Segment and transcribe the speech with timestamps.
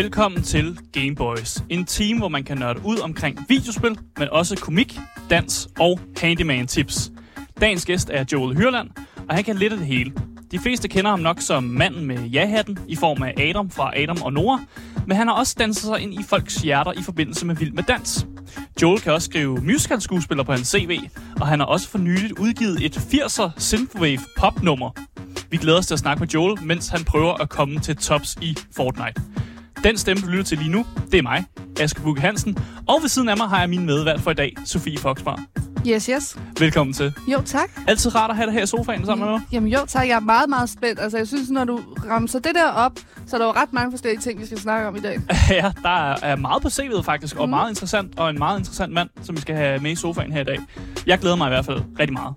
[0.00, 1.64] Velkommen til Game Boys.
[1.68, 4.98] En team, hvor man kan nørde ud omkring videospil, men også komik,
[5.30, 7.12] dans og handyman tips.
[7.60, 8.90] Dagens gæst er Joel Hyrland,
[9.28, 10.12] og han kan lidt af det hele.
[10.50, 14.22] De fleste kender ham nok som manden med ja-hatten i form af Adam fra Adam
[14.22, 14.60] og Nora,
[15.06, 17.82] men han har også danset sig ind i folks hjerter i forbindelse med Vild med
[17.82, 18.26] Dans.
[18.82, 21.00] Joel kan også skrive musical-skuespiller på hans CV,
[21.40, 24.90] og han har også for nyligt udgivet et 80'er synthwave popnummer.
[25.50, 28.38] Vi glæder os til at snakke med Joel, mens han prøver at komme til tops
[28.42, 29.22] i Fortnite.
[29.84, 31.44] Den stemme, du lytter til lige nu, det er mig,
[31.80, 32.58] Aske Bukke Hansen,
[32.88, 35.42] og ved siden af mig har jeg min medvært for i dag, Sofie Foxbar.
[35.88, 36.36] Yes, yes.
[36.58, 37.14] Velkommen til.
[37.32, 37.70] Jo, tak.
[37.88, 39.42] Altid rart at have dig her i sofaen sammen med mig.
[39.52, 40.08] Jamen jo, tak.
[40.08, 41.00] Jeg er meget, meget spændt.
[41.00, 42.92] Altså, jeg synes, når du ramser det der op,
[43.26, 45.20] så er der jo ret mange forskellige ting, vi skal snakke om i dag.
[45.50, 49.08] Ja, der er meget på CV'et faktisk, og meget interessant, og en meget interessant mand,
[49.22, 50.58] som vi skal have med i sofaen her i dag.
[51.06, 52.34] Jeg glæder mig i hvert fald rigtig meget.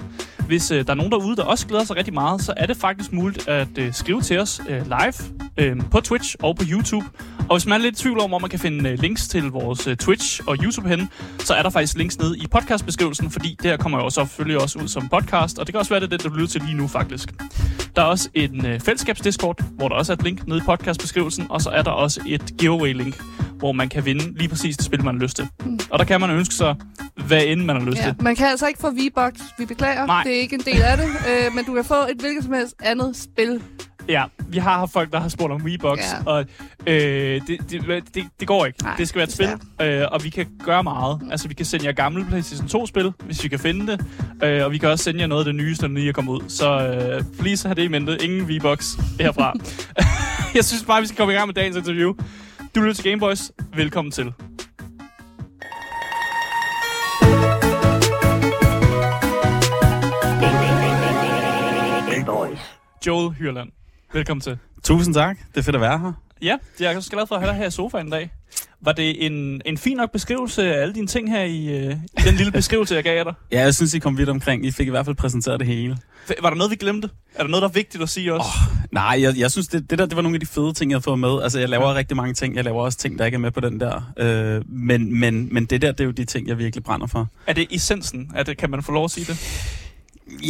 [0.48, 2.78] Hvis øh, der er nogen derude, der også glæder sig rigtig meget, så er det
[2.78, 5.14] faktisk muligt at øh, skrive til os øh, live
[5.58, 7.06] øh, på Twitch og på YouTube.
[7.50, 9.44] Og hvis man er lidt i tvivl om, hvor man kan finde øh, links til
[9.44, 11.08] vores øh, Twitch og YouTube henne,
[11.40, 14.62] så er der faktisk links nede i podcastbeskrivelsen, fordi det her kommer jo så selvfølgelig
[14.62, 16.62] også ud som podcast, og det kan også være, det er det, der lytter til
[16.62, 17.34] lige nu faktisk.
[17.96, 21.46] Der er også en øh, fællesskabsdiscord, hvor der også er et link nede i podcastbeskrivelsen,
[21.50, 23.24] og så er der også et giveaway-link,
[23.58, 25.48] hvor man kan vinde lige præcis det spil, man har lyst til.
[25.90, 26.76] Og der kan man ønske sig,
[27.34, 28.04] hvad end man har lyst Ja.
[28.04, 28.16] til.
[28.20, 29.34] Man kan altså ikke få V-Box.
[29.58, 30.06] Vi beklager.
[30.06, 30.24] Nej.
[30.24, 31.06] Det er ikke en del af det.
[31.06, 33.62] øh, men du kan få et hvilket som helst andet spil.
[34.10, 36.24] Ja, vi har haft folk, der har spurgt om Wii-box, Ja.
[36.32, 36.46] og
[36.88, 38.84] øh, det, det, det, det går ikke.
[38.84, 39.50] Nej, det skal være et spil,
[39.82, 41.22] øh, og vi kan gøre meget.
[41.32, 44.06] Altså, vi kan sende jer gamle PlayStation 2-spil, hvis vi kan finde det,
[44.44, 46.32] øh, og vi kan også sende jer noget af det nyeste, der lige er kommet
[46.34, 46.42] ud.
[46.50, 48.24] Så øh, please have det i mente.
[48.24, 49.54] Ingen Wii-box herfra.
[50.56, 52.14] Jeg synes bare, vi skal komme i gang med dagens interview.
[52.76, 53.52] Du lytter til Gameboys.
[53.76, 54.34] Velkommen til.
[63.08, 63.70] Joel Hyrland.
[64.14, 64.58] Velkommen til.
[64.84, 65.38] Tusind tak.
[65.52, 66.12] Det er fedt at være her.
[66.42, 68.30] Ja, jeg er så glad for at have dig her i sofaen i dag.
[68.82, 72.22] Var det en, en fin nok beskrivelse af alle dine ting her i, øh, i
[72.26, 73.34] den lille beskrivelse, jeg gav dig?
[73.52, 74.66] Ja, jeg synes, I kom vidt omkring.
[74.66, 75.98] I fik i hvert fald præsenteret det hele.
[76.42, 77.10] Var der noget, vi glemte?
[77.36, 78.50] Er der noget, der er vigtigt at sige også?
[78.72, 78.78] Oh.
[78.92, 80.96] Nej, jeg, jeg synes, det, det der det var nogle af de fede ting, jeg
[80.96, 81.42] har fået med.
[81.44, 82.56] Altså, jeg laver rigtig mange ting.
[82.56, 84.14] Jeg laver også ting, der ikke er med på den der.
[84.18, 87.28] Øh, men, men, men det der, det er jo de ting, jeg virkelig brænder for.
[87.48, 88.32] Er det essensen?
[88.36, 89.38] Er det, kan man få lov at sige det?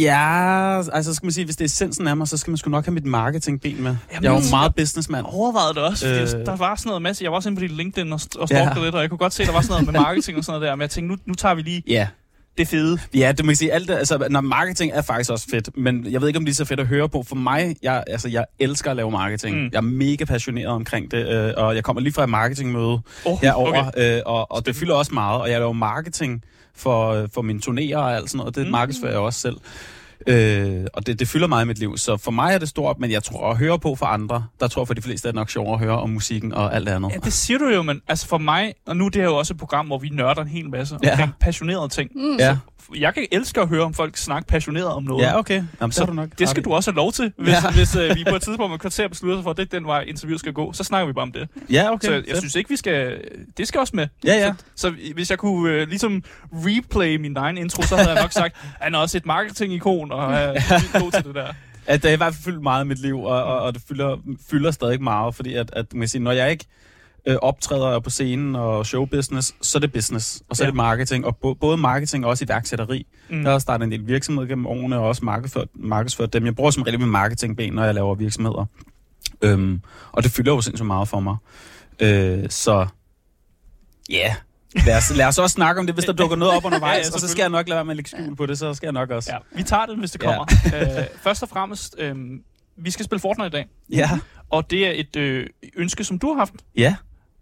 [0.00, 2.70] Ja, altså skal man sige, hvis det er essensen af mig, så skal man sgu
[2.70, 3.96] nok have mit marketingben med.
[4.12, 5.26] Jamen, jeg er jo meget businessmand.
[5.28, 6.46] Overvejede det også, fordi øh.
[6.46, 7.24] Der var sådan noget masse.
[7.24, 8.56] Jeg var også inde på dit LinkedIn og, og Ja.
[8.56, 10.58] stalkede lidt, og jeg kunne godt se, der var sådan noget med marketing og sådan
[10.60, 10.76] noget der.
[10.76, 12.08] Men jeg tænkte, nu, nu tager vi lige Ja.
[12.58, 12.98] det fede.
[13.14, 13.72] Ja, det må jeg sige.
[13.72, 16.52] Alt det, altså, når marketing er faktisk også fedt, men jeg ved ikke, om det
[16.52, 17.22] er så fedt at høre på.
[17.28, 19.56] For mig, jeg, altså, jeg elsker at lave marketing.
[19.56, 19.62] Mm.
[19.62, 19.68] Mm.
[19.72, 23.38] Jeg er mega passioneret omkring det, øh, og jeg kommer lige fra et marketingmøde Oh,
[23.42, 24.16] herover, okay.
[24.16, 26.42] øh, og, og det fylder også meget, og jeg laver marketing
[26.76, 28.54] for, for mine turnéer og alt sådan noget.
[28.56, 28.70] Det Mm.
[28.72, 29.56] markedsfører jeg også selv.
[30.26, 31.96] Øh, og det, det fylder meget i mit liv.
[31.98, 34.68] Så for mig er det stort, men jeg tror at høre på for andre, der
[34.68, 36.88] tror jeg for de fleste er det nok sjovere at høre om musikken og alt
[36.88, 37.10] andet.
[37.12, 39.36] Ja, det siger du jo, men altså for mig, og nu er det her jo
[39.36, 41.10] også et program, hvor vi nørder en hel masse Ja.
[41.10, 42.10] omkring passionerede ting.
[42.14, 42.36] Mm.
[42.38, 42.56] Ja,
[42.96, 45.22] Jeg kan elske at høre om folk snakke passioneret om noget.
[45.22, 45.62] ja okay.
[45.80, 47.70] Jamen, så, Så er du nok Det skal du også have lov til, hvis, ja.
[47.70, 49.86] Hvis uh, vi på et tidspunkt med kvarter beslutter sig for, at det er den
[49.86, 50.72] vej, interviewet skal gå.
[50.72, 51.48] Så snakker vi bare om det.
[51.70, 52.08] Ja, okay.
[52.08, 52.38] så jeg fedt.
[52.38, 53.20] synes ikke, vi skal...
[53.56, 54.06] Det skal også med.
[54.24, 54.52] Ja, ja.
[54.74, 58.32] Så, så hvis jeg kunne uh, ligesom replay min egen intro, så havde jeg nok
[58.32, 61.52] sagt, han er også et marketing-ikon, og er vildt god til det der.
[61.86, 63.82] At det har i hvert fald fyldt meget i mit liv, og, og, og det
[63.88, 64.16] fylder,
[64.50, 66.64] fylder stadig meget, fordi at, at man kan sige, når jeg ikke
[67.26, 70.66] øh, optræder på scenen og showbusiness, så er det business, og så Ja.
[70.66, 73.06] er det marketing, og bo, både marketing og også iværksætteri.
[73.30, 73.42] Mm.
[73.42, 76.44] Jeg har startet en del virksomheder gennem årene, og også markedsført, markedsført dem.
[76.46, 78.64] Jeg bruger som regel mit marketingben, når jeg laver virksomheder.
[79.42, 79.80] Øhm,
[80.12, 81.36] og det fylder jo sindssygt meget for mig.
[82.00, 82.86] Øh, så
[84.10, 84.14] ja,
[84.76, 84.86] yeah.
[84.86, 87.02] lad, os, lad os også snakke om det, hvis der dukker noget op undervejs, Ja,
[87.08, 88.74] ja, og så skal jeg nok lade være med at lægge skjul på det, så
[88.74, 89.32] skal jeg nok også.
[89.32, 90.26] Ja, vi tager det, hvis det Ja.
[90.26, 90.44] kommer.
[90.66, 92.18] uh, først og fremmest, uh,
[92.76, 94.10] vi skal spille Fortnite i dag, Ja.
[94.50, 95.46] og det er et øh,
[95.76, 96.54] ønske, som du har haft.
[96.76, 96.94] ja.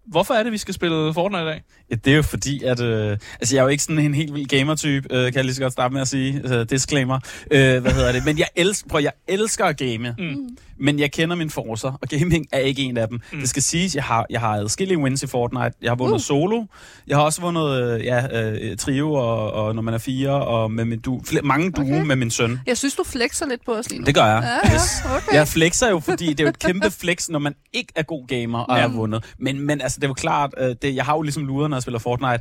[0.06, 1.62] Hvorfor er det, vi skal spille Fortnite i dag?
[1.90, 2.80] Ja, det er jo fordi, at...
[2.80, 5.54] Øh, altså, jeg er jo ikke sådan en helt vild gamer-type, øh, kan jeg lige
[5.54, 6.36] så godt starte med at sige.
[6.36, 7.20] Altså, disclaimer.
[7.50, 8.24] Øh, hvad hedder det?
[8.24, 10.14] Men jeg elsker, prøv, jeg elsker at game.
[10.18, 10.56] Mm.
[10.78, 13.14] Men jeg kender mine forcer, og gaming er ikke en af dem.
[13.16, 13.22] Mm.
[13.36, 13.40] Mm.
[13.40, 15.70] Det skal siges, jeg har, jeg har adskillige wins i Fortnite.
[15.82, 16.20] Jeg har vundet Uh.
[16.20, 16.64] solo.
[17.06, 20.70] Jeg har også vundet øh, ja, øh, trio, og, og når man er fire, og
[20.70, 22.06] med min du, flere, mange duo Okay.
[22.06, 22.60] med min søn.
[22.66, 24.06] Jeg synes, du flexer lidt på os lige nu.
[24.06, 24.60] Det gør jeg.
[24.64, 25.34] Ja, ja, okay.
[25.34, 28.26] Jeg flexer jo, fordi det er jo et kæmpe flex, når man ikke er god
[28.26, 28.84] gamer og Ja.
[28.84, 29.24] er vundet.
[29.38, 31.76] Men, men altså, det er jo klart, øh, det, jeg har jo ligesom luret, når
[31.76, 32.38] jeg spiller Fortnite.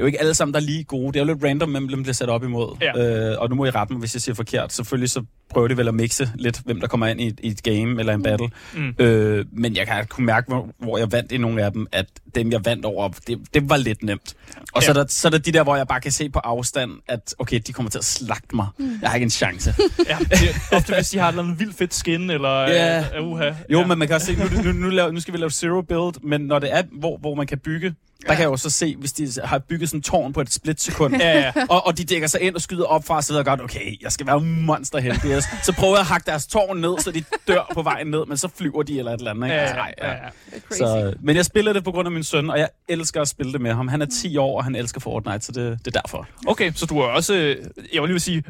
[0.00, 1.06] Det er jo ikke alle sammen, der er lige gode.
[1.12, 2.76] Det er jo lidt random, hvem dem bliver sat op imod.
[2.80, 3.30] Ja.
[3.32, 4.72] Øh, og nu må I rette mig, hvis jeg siger forkert.
[4.72, 7.48] Selvfølgelig så prøver de vel at mixe lidt, hvem der kommer ind i et, i
[7.48, 8.48] et game eller en battle.
[8.74, 8.94] Mm.
[8.98, 12.06] Øh, men jeg kan kunne mærke, hvor, hvor jeg vandt i nogle af dem, at
[12.34, 14.34] dem, jeg vandt over, det, det var lidt nemt.
[14.72, 14.98] Og så, Ja.
[14.98, 17.34] er der, så er der de der, hvor jeg bare kan se på afstand, at
[17.38, 18.66] okay, de kommer til at slagte mig.
[19.02, 19.74] Jeg har ikke en chance.
[20.08, 23.20] Ja, det er ofte hvis de har et eller andet vildt fedt skin, eller Ja.
[23.20, 23.44] uh, uha.
[23.70, 23.86] Jo, ja.
[23.86, 26.14] men man kan også se, nu, nu, nu, laver, nu skal vi lave zero build,
[26.22, 27.94] men når det er, hvor, hvor man kan bygge,
[28.26, 30.52] der kan jeg jo så se, hvis de har bygget sådan en tårn på et
[30.52, 31.52] splitsekund, Ja, ja.
[31.68, 34.02] og, og de dækker sig ind og skyder op fra, så ved jeg godt, okay,
[34.02, 35.42] jeg skal være monsterheldig.
[35.64, 38.36] Så prøver jeg at hakke deres tårn ned, så de dør på vejen ned, men
[38.36, 39.46] så flyver de eller et eller andet.
[39.46, 39.54] Ikke?
[39.56, 40.76] Ja, Altså, ja, ej, ja, ja.
[40.76, 43.52] Så, men jeg spiller det på grund af min søn, og jeg elsker at spille
[43.52, 43.88] det med ham.
[43.88, 46.28] Han er 10 år, og han elsker Fortnite, så det, det er derfor.
[46.46, 47.56] Okay, så du er også, øh,
[47.94, 48.42] jeg vil lige vil sige,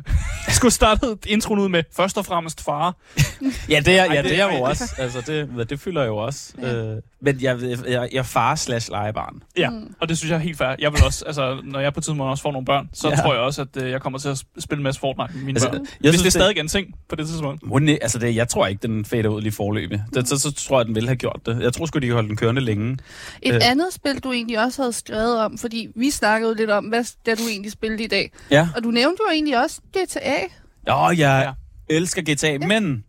[0.46, 2.94] jeg skulle starte introen ud med først og fremmest far.
[3.69, 4.94] Ja, det er, ja, det- er jo også.
[4.99, 6.52] Altså, det, det fylder jo også.
[6.62, 7.78] Øh, men jeg, jeg,
[8.12, 9.43] jeg er far slash legebarn.
[9.61, 9.71] Ja,
[10.01, 10.75] og det synes jeg er helt fair.
[10.79, 13.15] Jeg vil også, altså, når jeg på tiden også får nogle børn, så Ja.
[13.17, 13.23] ja.
[13.23, 15.45] tror jeg også, at øh, jeg kommer til at sp- spille en masse Fortnite med
[15.45, 15.81] mine Altså, børn.
[15.81, 17.67] jeg Hvis synes, det er det- stadig en ting på det tidspunkt.
[17.67, 20.03] Må den, altså det, jeg tror ikke, den fader ud lige forløbig.
[20.15, 21.62] Det, så, så tror jeg, den ville have gjort det.
[21.62, 22.99] Jeg tror sgu, de kan holde den kørende længe.
[23.43, 23.61] Et Øh.
[23.65, 27.39] andet spil, du egentlig også havde skrevet om, fordi vi snakkede lidt om, hvad det
[27.39, 28.33] du egentlig spillede i dag.
[28.51, 28.69] Ja.
[28.77, 30.35] Og du nævnte jo egentlig også GTA.
[30.95, 31.39] Åh, jeg Ja.
[31.39, 31.53] ja.
[31.97, 32.59] elsker GTA, ja.
[32.59, 33.05] men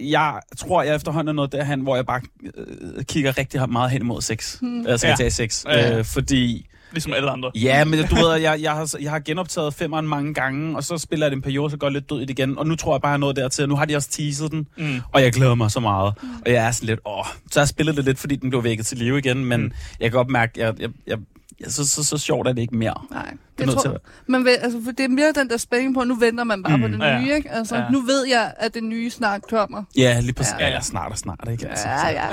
[0.00, 2.20] jeg tror, jeg efterhånden er nået derhen, hvor jeg bare
[2.56, 4.58] øh, kigger rigtig meget hen imod 6.
[4.62, 4.86] Hmm.
[4.86, 5.14] Altså Ja.
[5.14, 5.64] GTA 6.
[5.68, 5.98] Ja, ja.
[5.98, 7.50] Øh, fordi, Ligesom alle andre.
[7.54, 10.98] ja, men du ved, jeg, jeg, har, jeg har genoptaget femmeren mange gange, og så
[10.98, 12.58] spiller jeg det en periode, så går jeg lidt død i det igen.
[12.58, 13.68] Og nu tror jeg bare, jeg er nået dertil.
[13.68, 15.00] Nu har de også teaset den, Mm.
[15.12, 16.14] og jeg glæder mig så meget.
[16.46, 18.64] Og jeg er sådan lidt, åh, så har jeg spillet det lidt, fordi den blev
[18.64, 19.72] vækket til live igen, men Mm.
[20.00, 21.18] jeg kan godt mærke, jeg, jeg, jeg,
[21.60, 22.94] jeg, så, så, så sjovt er det ikke mere.
[23.10, 23.22] Nej,
[23.58, 23.98] Det er det tror til jeg.
[24.26, 26.62] Men ved, altså, for det er mere den der spænding på, at nu venter man
[26.62, 26.82] bare Mm.
[26.82, 27.20] på det Ja.
[27.20, 27.50] nye, ikke?
[27.50, 27.90] Altså, Ja.
[27.90, 29.82] nu ved jeg, at det nye snart kommer.
[29.96, 30.54] Ja, lige præcis.
[30.58, 30.66] Ja.
[30.66, 30.80] Ja, ja.
[30.80, 31.68] snart og snart, ikke?
[31.68, 32.26] Altså, Ja, ja.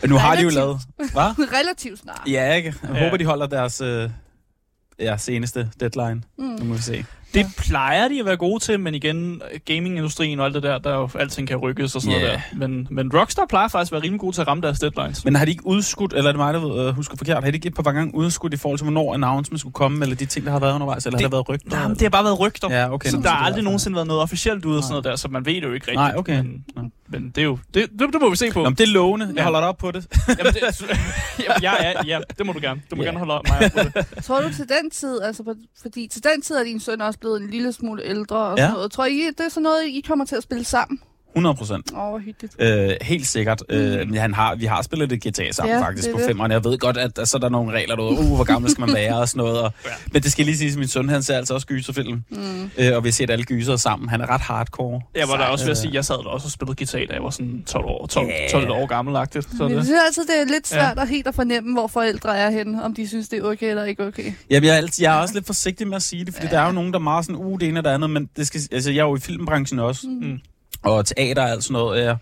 [0.00, 0.80] Men nu har de jo lavet...
[0.96, 1.46] Hvad?
[1.60, 2.22] Relativt snart.
[2.26, 2.74] Ja, ikke?
[2.82, 3.04] Jeg Ja.
[3.04, 4.10] håber, de holder deres øh,
[4.98, 6.22] ja, seneste deadline.
[6.38, 6.44] Mm.
[6.44, 7.04] Nu må vi se.
[7.34, 10.90] Det plejer de at være gode til, men igen, gamingindustrien og alt det der, der
[10.90, 12.24] er jo alting kan rykkes og sådan Ja.
[12.26, 12.68] noget der.
[12.68, 15.24] Men, men Rockstar plejer faktisk at være rimelig gode til at ramme deres deadlines.
[15.24, 17.56] Men har de ikke udskudt, eller er det mig, der øh, husker forkert, har de
[17.56, 20.46] ikke et par gange udskudt i forhold til, hvornår announcement skulle komme, eller de ting,
[20.46, 21.70] der har været undervejs, eller Det- har der været rygter?
[21.70, 22.70] Nej, det har bare været rygter.
[22.70, 23.10] Ja, okay.
[23.10, 25.28] så der har er aldrig nogensinde været noget officielt ude og sådan noget der, så
[25.28, 25.94] man ved det jo ikke rigtigt.
[25.94, 26.36] Nej, okay.
[26.76, 28.58] Men, men det er jo, det, det, det må vi se på.
[28.62, 29.26] Nå, men det er lovende.
[29.26, 29.42] Jeg Ja.
[29.42, 30.06] holder dig op på det.
[30.28, 30.62] Jamen, det,
[31.48, 32.82] jamen, ja, ja, ja, det må du gerne.
[32.90, 33.08] Du må Ja.
[33.08, 34.24] gerne holde mig op på det.
[34.24, 35.42] Tror du til den tid, altså
[35.82, 38.62] fordi til den tid er din søn også blevet en lille smule ældre og Ja.
[38.62, 38.92] sådan noget.
[38.92, 41.00] Tror I, det er sådan noget, I kommer til at spille sammen?
[41.34, 41.90] 100 procent.
[41.92, 42.54] Åh, hvor hyggeligt.
[42.58, 43.62] Øh, helt sikkert.
[43.68, 43.74] Mm.
[43.76, 46.26] Øh, han har, vi har spillet lidt GTA sammen Ja, ja, faktisk det på det.
[46.26, 46.52] femmeren.
[46.52, 48.18] Jeg ved godt, at der, så er der nogle regler derude.
[48.18, 49.60] Uh, hvor gammel skal man være og sådan noget.
[49.62, 49.90] Og, Ja.
[50.12, 52.24] Men det skal lige siges, at min søn han ser altså også gyserfilm.
[52.30, 52.70] Mm.
[52.78, 54.08] Øh, og vi har set alle gyser sammen.
[54.08, 55.00] Han er ret hardcore.
[55.14, 56.98] Jeg var da også ved at øh, sige, jeg sad der også og spillede guitar,
[56.98, 58.48] da jeg var sådan 12 år, 12, Ja.
[58.50, 59.48] 12 år gammel-agtigt.
[59.56, 61.86] Så Men jeg det, synes altid, det er lidt svært at helt at fornemme, hvor
[61.86, 64.32] forældre er henne, om de synes, det er okay eller ikke okay.
[64.50, 66.52] Jamen, jeg er, altid, jeg er også lidt forsigtig med at sige det, fordi ja.
[66.52, 66.56] Ja.
[66.56, 68.28] der er jo nogen, der er meget sådan, uh, det ene og det andet, men
[68.36, 70.38] det skal, altså, jeg er jo i filmbranchen også, Mm.
[70.82, 72.04] Og teater og alt sådan noget.
[72.04, 72.14] Ja.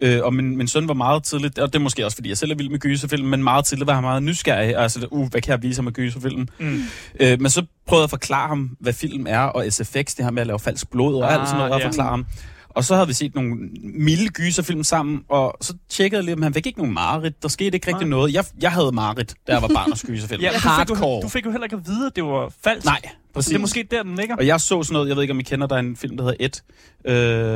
[0.00, 2.38] Øh, og min, min søn var meget tidligt, og det er måske også, fordi jeg
[2.38, 5.40] selv er vild med gyserfilm, men meget tidligt var han meget nysgerrig, altså, uh, hvad
[5.40, 6.48] kan jeg vise ham med gyserfilm?
[6.60, 6.82] mm.
[7.20, 10.30] Øh, men så prøvede jeg at forklare ham, hvad film er, og SFX, det her
[10.30, 11.86] med at lave falsk blod og Ah, alt sådan noget, og ja.
[11.86, 12.26] forklare ham.
[12.68, 16.42] Og så havde vi set nogle milde gyserfilm sammen, og så tjekkede jeg lige, om
[16.42, 17.42] han fik ikke nogen mareridt.
[17.42, 18.10] Der skete ikke rigtig Nej.
[18.10, 18.32] noget.
[18.34, 20.42] Jeg, jeg havde mareridt, da jeg var barn og gyserfilm.
[20.42, 21.22] Ja, du, fik jo, Hardcore.
[21.22, 22.84] du fik jo heller ikke at vide, at det var falsk.
[22.84, 23.00] Nej,
[23.36, 23.48] præcis.
[23.48, 24.36] det er måske der, den ligger.
[24.36, 26.16] Og jeg så sådan noget, jeg ved ikke, om I kender, der er en film,
[26.16, 26.62] der hedder Et,
[27.04, 27.14] øh,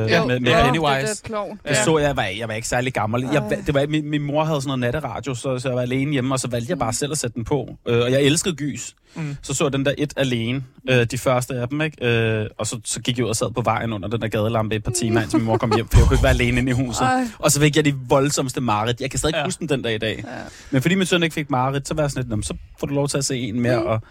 [0.09, 0.63] Ja, med, med ja.
[0.65, 1.07] Pennywise.
[1.13, 1.59] Det er klovn.
[1.67, 3.21] Det så jeg, var, jeg var ikke særlig gammel.
[3.33, 6.11] Jeg, det var, min, min mor havde sådan noget natteradio, så, så jeg var alene
[6.11, 7.77] hjemme, og så valgte jeg bare selv at sætte den på.
[7.87, 8.95] Øh, og jeg elskede gys.
[9.15, 9.37] Mm.
[9.41, 12.05] Så så jeg den der et alene, øh, de første af dem, ikke?
[12.07, 14.75] Øh, og så, så gik jeg ud og sad på vejen under den der gadelampe
[14.75, 16.57] i et par timer, indtil min mor kom hjem, for jeg kunne ikke være alene
[16.61, 17.01] inde i huset.
[17.01, 17.27] Ej.
[17.39, 19.01] Og så fik jeg de voldsomste mareridt.
[19.01, 19.39] Jeg kan stadig Ja.
[19.39, 19.45] ja.
[19.45, 20.15] huske den den dag i dag.
[20.27, 20.31] Ja.
[20.71, 22.53] Men fordi min søn ikke fik mareridt, så var jeg sådan lidt, "Nå, men så
[22.79, 23.85] får du lov til at se en mere, Mm.
[23.85, 24.01] og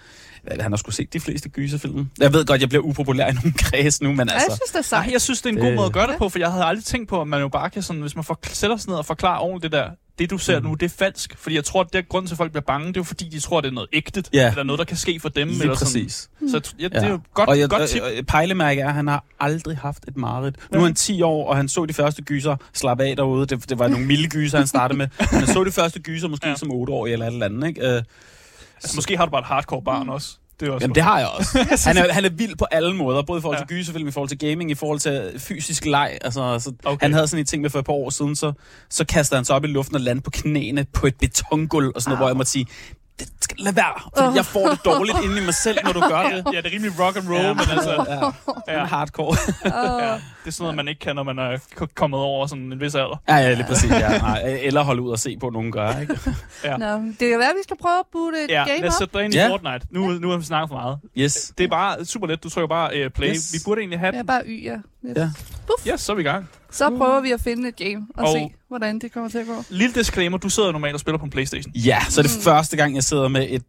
[0.60, 2.08] han har sgu set de fleste gyserfilm.
[2.20, 4.56] Jeg ved godt, jeg bliver upopulær i nogle kreds nu, men Ja, jeg altså...
[4.56, 5.04] synes, det er sejt.
[5.06, 6.50] Nej, jeg synes, det er en Det- god måde at gøre det på, for jeg
[6.50, 8.88] havde aldrig tænkt på, at man jo bare kan sådan, hvis man for, sætter sig
[8.88, 10.66] ned og forklarer ordentligt det der, det du ser Mm.
[10.66, 11.34] nu, det er falsk.
[11.38, 13.28] Fordi jeg tror, at det grund til, at folk bliver bange, det er jo fordi,
[13.28, 14.28] de tror, at det er noget ægtet.
[14.32, 14.48] Ja.
[14.50, 15.48] Eller noget, der kan ske for dem.
[15.48, 16.28] Lige eller præcis.
[16.40, 16.48] Sådan.
[16.64, 17.08] Så ja, det er Ja.
[17.10, 18.02] jo godt, og jeg, godt tip.
[18.02, 20.56] øh, øh, pejlemærke er, at han har aldrig haft et mareridt.
[20.72, 20.80] Nu Ja.
[20.82, 23.46] er han 10 år, og han så de første gyser slappe af derude.
[23.46, 25.08] Det, det var nogle milde gyser, han startede med.
[25.18, 26.50] Men han så de første gyser måske Ja.
[26.50, 26.56] ja.
[26.56, 27.68] som 8 år eller et eller andet.
[27.68, 28.02] Ikke?
[28.82, 30.36] Altså, måske har du bare et hardcore barn også.
[30.60, 31.58] Det er også Jamen, det har jeg også.
[31.88, 33.74] han, er, han er vild på alle måder, både i forhold til ja.
[33.74, 36.18] gyserfilm, i forhold til gaming, i forhold til fysisk leg.
[36.20, 37.04] Altså, så Okay.
[37.04, 38.52] Han havde sådan en ting med for et par år siden, så,
[38.90, 42.02] så kastede han sig op i luften og landede på knæene på et betongulv og
[42.02, 42.22] sådan noget, Au.
[42.22, 42.66] hvor jeg måtte sige,
[43.20, 46.00] det skal lade være, fordi jeg får det dårligt inde i mig selv, når du
[46.00, 46.44] gør det.
[46.54, 47.52] Ja, det er rimelig rock and roll, Ja.
[47.52, 48.04] men altså,
[48.68, 48.84] Ja, ja.
[48.84, 49.36] hardcore.
[49.64, 51.58] ja, det er sådan noget, man ikke kan, når man er
[51.94, 53.22] kommet over sådan en vis alder.
[53.28, 53.90] ja, ja, lige præcis.
[53.90, 54.18] Ja.
[54.18, 56.18] Nej, eller holde ud og se på, nogen gør, ikke?
[56.64, 56.76] Ja.
[56.76, 58.94] Nå, det kan være, at vi skal prøve at boote et Ja, game lad os
[58.94, 58.98] op.
[58.98, 59.48] sætte dig ind i Ja.
[59.48, 59.86] Fortnite.
[59.90, 60.98] Nu, nu har vi snakket for meget.
[61.18, 61.52] Yes.
[61.58, 62.42] Det er bare super let.
[62.44, 63.28] Du trykker bare uh, play.
[63.28, 63.52] Yes.
[63.52, 64.76] Vi burde egentlig have Ja, bare y, ja.
[65.06, 65.16] Yes.
[65.16, 65.30] Ja.
[65.86, 66.48] Ja, så er vi i gang.
[66.70, 69.46] Så prøver vi at finde et game og, Og- se, hvordan det kommer til at
[69.46, 69.64] gå.
[69.70, 70.38] Lille disclaimer.
[70.38, 71.72] Du sidder normalt og spiller på en Playstation.
[71.74, 73.62] Ja, så er det første gang, jeg sidder med et...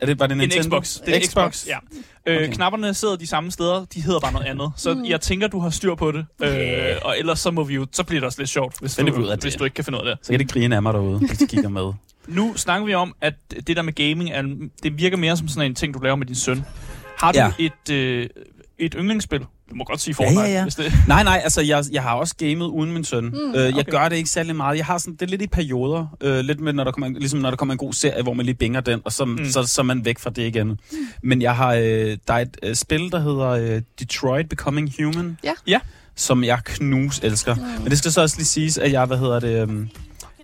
[0.00, 0.62] Er det, var det En Nintendo?
[0.80, 0.98] Xbox.
[1.06, 1.30] Det er Xbox.
[1.30, 1.66] Xbox.
[1.66, 1.76] Ja.
[2.26, 2.52] Øh, Okay.
[2.52, 3.84] Knapperne sidder de samme steder.
[3.94, 4.72] De hedder bare noget andet.
[4.76, 5.04] Så Mm.
[5.04, 6.26] jeg tænker, du har styr på det.
[6.42, 7.86] Øh, og ellers så må vi jo...
[7.92, 9.60] Så bliver det også lidt sjovt, hvis, Finder du, ud af hvis det.
[9.60, 10.26] du ikke kan finde ud af det.
[10.26, 11.92] Så kan det grine af mig derude, hvis de kigger med.
[12.38, 13.34] Nu snakker vi om, at
[13.66, 14.42] det der med gaming, er,
[14.82, 16.64] det virker mere som sådan en ting, du laver med din søn.
[17.18, 17.52] Har du Ja.
[17.58, 18.28] et, øh,
[18.78, 19.40] et yndlingsspil?
[19.70, 20.62] Du må godt sige Ja, Fortnite, ja, ja.
[20.62, 20.92] hvis det...
[21.08, 23.24] Nej, nej, altså jeg, jeg har også gamet uden min søn.
[23.24, 23.90] Mm, øh, jeg okay.
[23.92, 24.76] gør det ikke særlig meget.
[24.76, 26.16] Jeg har sådan, det er lidt i perioder.
[26.20, 28.32] Øh, lidt med, når der kommer, en- ligesom når der kommer en god serie, hvor
[28.34, 29.44] man lige binger den, og så, mm.
[29.44, 30.78] så, så er man væk fra det igen.
[31.22, 35.38] Men jeg har, øh, der er et øh, spil, der hedder øh, Detroit Becoming Human.
[35.44, 35.52] Ja.
[35.66, 35.80] Ja.
[36.16, 37.54] Som jeg knus elsker.
[37.54, 37.60] Mm.
[37.82, 39.86] Men det skal så også lige siges, at jeg, hvad hedder det, øh,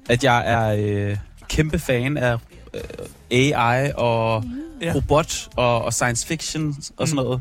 [0.08, 0.76] at jeg er
[1.10, 1.16] øh,
[1.48, 2.36] kæmpe fan af
[3.30, 4.44] AI og
[4.82, 4.92] Ja.
[4.94, 7.40] robot og, og science fiction og sådan noget.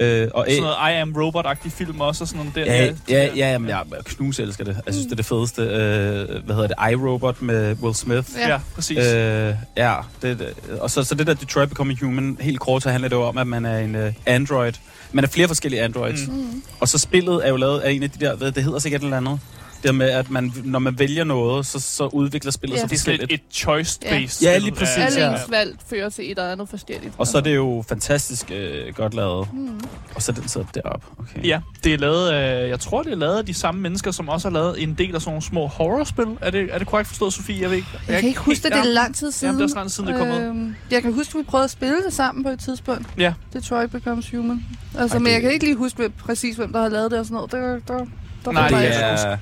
[0.00, 2.74] Øh, og Sådan noget I Am Robot-agtig film også, og sådan noget der.
[2.74, 4.80] Ja, ja, ja, jamen, jeg, knus elsker det.
[4.86, 5.62] Jeg synes, det er det fedeste.
[5.62, 6.92] Øh, hvad hedder det?
[6.92, 8.28] iRobot med Will Smith.
[8.38, 8.98] Ja, ja præcis.
[8.98, 13.08] Øh, ja, det, og så, så det der Detroit Becoming Human, helt kort, så handler
[13.08, 14.72] det jo om, at man er en uh, android.
[15.12, 16.26] Man er flere forskellige androids.
[16.28, 16.34] Mm.
[16.34, 16.62] Mm.
[16.80, 19.00] Og så spillet er jo lavet af en af de der, hvad, det hedder sikkert
[19.00, 19.40] et eller andet.
[19.82, 22.80] Det med, at man, når man vælger noget, så, så udvikler spillet Ja.
[22.80, 23.32] sig det er forskelligt.
[23.32, 24.62] et, choice-based Ja, spil.
[24.62, 25.32] lige præcis, Alle ja.
[25.32, 27.14] ens valg fører til et eller andet forskelligt.
[27.18, 29.48] Og så er det jo fantastisk øh, godt lavet.
[29.52, 29.80] Mm.
[30.14, 31.06] Og så er den sidder deroppe.
[31.18, 31.44] Okay.
[31.48, 34.28] Ja, det er lavet af, jeg tror det er lavet af de samme mennesker, som
[34.28, 36.26] også har lavet en del af sådan nogle små horrorspil.
[36.40, 37.60] Er det, er det korrekt forstået, Sofie?
[37.62, 37.88] Jeg, ved ikke.
[38.08, 39.48] Jeg kan ikke huske det, det er lang tid siden.
[39.54, 40.72] Jamen, det er så lang tid siden, det er kommet ud.
[40.90, 43.06] Jeg kan huske, at vi prøvede at spille det sammen på et tidspunkt.
[43.18, 43.32] Ja.
[43.52, 44.64] Detroit Becomes Human.
[44.98, 47.18] Altså, Ej, men det- jeg kan ikke lige huske præcis, hvem der har lavet det
[47.18, 47.52] og sådan noget.
[47.52, 47.58] Der,
[47.98, 48.04] der,
[48.44, 49.36] der Nej, det jeg- er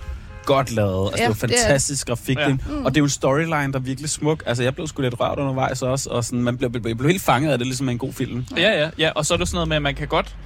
[0.47, 1.11] godt lavet.
[1.12, 2.37] Altså, Ja, det er er- fantastisk grafik.
[2.38, 2.49] Ja.
[2.49, 2.55] Ja.
[2.69, 2.85] Mm.
[2.85, 4.43] Og det er jo en storyline, der er virkelig smuk.
[4.47, 6.11] Altså, jeg blev sgu lidt rørt undervejs også.
[6.11, 8.45] Og sådan, man blev, blev, blev helt fanget af det, ligesom en god film.
[8.57, 9.11] Ja, ja, ja.
[9.15, 10.37] Og så er det sådan noget med, at man kan godt...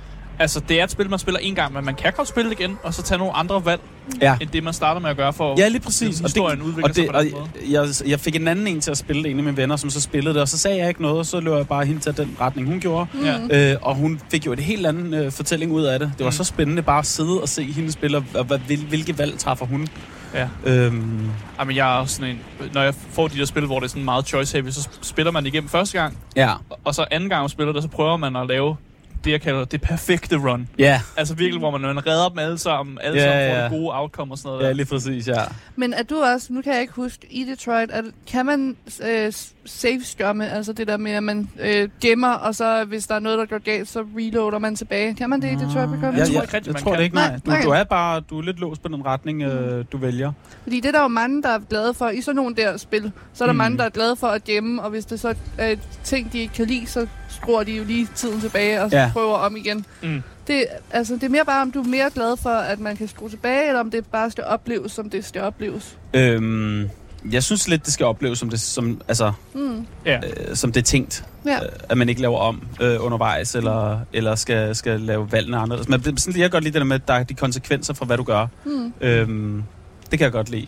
[0.41, 2.61] Altså, det er et spil, man spiller en gang, men man kan godt spille det
[2.61, 3.81] igen, og så tage nogle andre valg,
[4.23, 4.37] Ja.
[4.41, 5.55] end det, man starter med at gøre for...
[5.61, 6.21] Ja, lige præcis.
[6.21, 7.43] Og historien udvikler og sig det, på den måde.
[7.43, 9.77] og jeg, jeg fik en anden en til at spille det, en af mine venner,
[9.77, 11.85] som så spillede det, og så sagde jeg ikke noget, og så løb jeg bare
[11.87, 13.07] hende til den retning, hun gjorde.
[13.51, 13.73] Ja.
[13.73, 16.13] Øh, og hun fik jo et helt andet øh, fortælling ud af det.
[16.19, 16.37] Det var Mm.
[16.37, 19.39] så spændende bare at sidde og se hende spille, og, og hvad, hvil, hvilke valg
[19.39, 19.89] træffer hun.
[20.35, 20.49] Ja.
[20.65, 21.31] Øhm,
[21.61, 22.41] Jamen, jeg er også sådan en...
[22.75, 25.45] Når jeg får de der spil, hvor det er sådan meget choice-heavy, så spiller man
[25.45, 26.53] det igennem første gang, ja.
[26.85, 28.77] og så anden gang, man spiller det, så prøver man at lave
[29.25, 30.69] det, jeg kalder det perfekte run.
[30.79, 33.67] Ja, Altså virkelig, hvor man, man redder dem alle sammen, alle Ja, sammen får ja.
[33.67, 34.63] en gode outcome og sådan noget.
[34.63, 34.75] ja, der.
[34.75, 35.35] lige præcis, ja.
[35.77, 38.77] Men er du også, nu kan jeg ikke huske, i Detroit, at, kan man
[39.09, 39.33] øh,
[39.67, 43.19] safe scrumme, altså det der med, at man øh, gemmer, og så hvis der er
[43.19, 45.15] noget, der går galt, så reloader man tilbage.
[45.15, 46.99] Kan man det i Detroit Become Jeg Jeg, tror ikke rigtig, jeg man tror kan.
[46.99, 47.39] det ikke, nej.
[47.45, 50.33] Nej, Du, du er bare du er lidt låst på den retning, øh, du vælger.
[50.63, 52.09] Fordi det er der jo mange, der er glade for.
[52.09, 53.57] I sådan nogle der spil, så er der Mm.
[53.57, 53.59] mm.
[53.59, 55.75] mange, der er glade for at gemme, og hvis det så er
[56.05, 57.07] ting, de ikke kan lide, så
[57.43, 59.11] skruer de jo lige tiden tilbage og Ja.
[59.13, 59.85] prøver om igen.
[60.03, 60.23] Mm.
[60.47, 63.09] Det, altså, det er mere bare, om du er mere glad for, at man kan
[63.09, 65.99] skrue tilbage, eller om det bare skal opleves, som det skal opleves.
[66.15, 66.89] Øhm,
[67.33, 69.87] jeg synes lidt, det skal opleves som det, som, altså, Mm.
[70.07, 70.17] Ja.
[70.17, 71.25] øh, som det er tænkt.
[71.47, 71.55] Ja.
[71.55, 75.89] Øh, at man ikke laver om øh, undervejs, eller, eller skal, skal lave valgene anderledes.
[75.89, 77.95] Men det- sådan, jeg kan godt lide det der med, at der er de konsekvenser
[77.95, 78.47] for, hvad du gør.
[78.65, 78.93] Mm.
[79.01, 79.63] Øhm,
[80.11, 80.67] det kan jeg godt lide.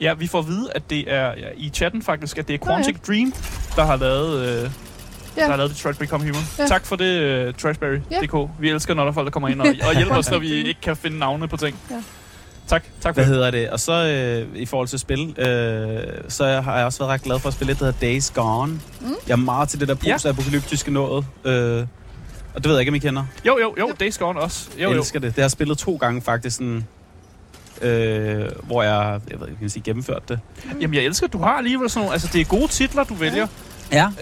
[0.00, 2.66] Ja, vi får at vide, at det er ja, i chatten faktisk, at det er.
[2.66, 3.32] Quantic Dream,
[3.76, 4.70] der har lavet, øh,
[5.36, 5.42] Ja.
[5.42, 6.42] der har lavet Detroit Become Human.
[6.58, 6.66] Ja.
[6.66, 8.50] Tak for det, uh, Trashberry.dk.
[8.60, 10.52] Vi elsker, når der er folk, der kommer ind og, og hjælper os, når vi
[10.52, 11.76] ikke kan finde navne på ting.
[11.90, 12.02] Ja.
[12.66, 13.34] Tak, tak for Hvad det.
[13.34, 13.70] hedder det?
[13.70, 15.98] Og så øh, i forhold til spil, øh,
[16.28, 18.72] så har jeg også været ret glad for at spille det, der hedder Days Gone.
[18.72, 18.80] Mm.
[19.26, 20.12] Jeg er meget til det der Ja.
[20.12, 21.24] post-apokalyptiske noget.
[21.44, 21.86] Øh,
[22.54, 23.24] og det ved jeg ikke, om I kender.
[23.46, 24.68] Jo, jo, jo, Days Gone også.
[24.76, 24.98] Jo, Jeg jo.
[25.00, 25.26] elsker det.
[25.28, 26.86] Det har jeg spillet to gange faktisk, sådan,
[27.82, 30.40] øh, hvor jeg, jeg ved ikke, kan sige, gennemført det.
[30.80, 33.14] Jamen, jeg elsker, at du har alligevel sådan nogle, altså det er gode titler, du
[33.14, 33.36] vælger.
[33.36, 33.46] Ja,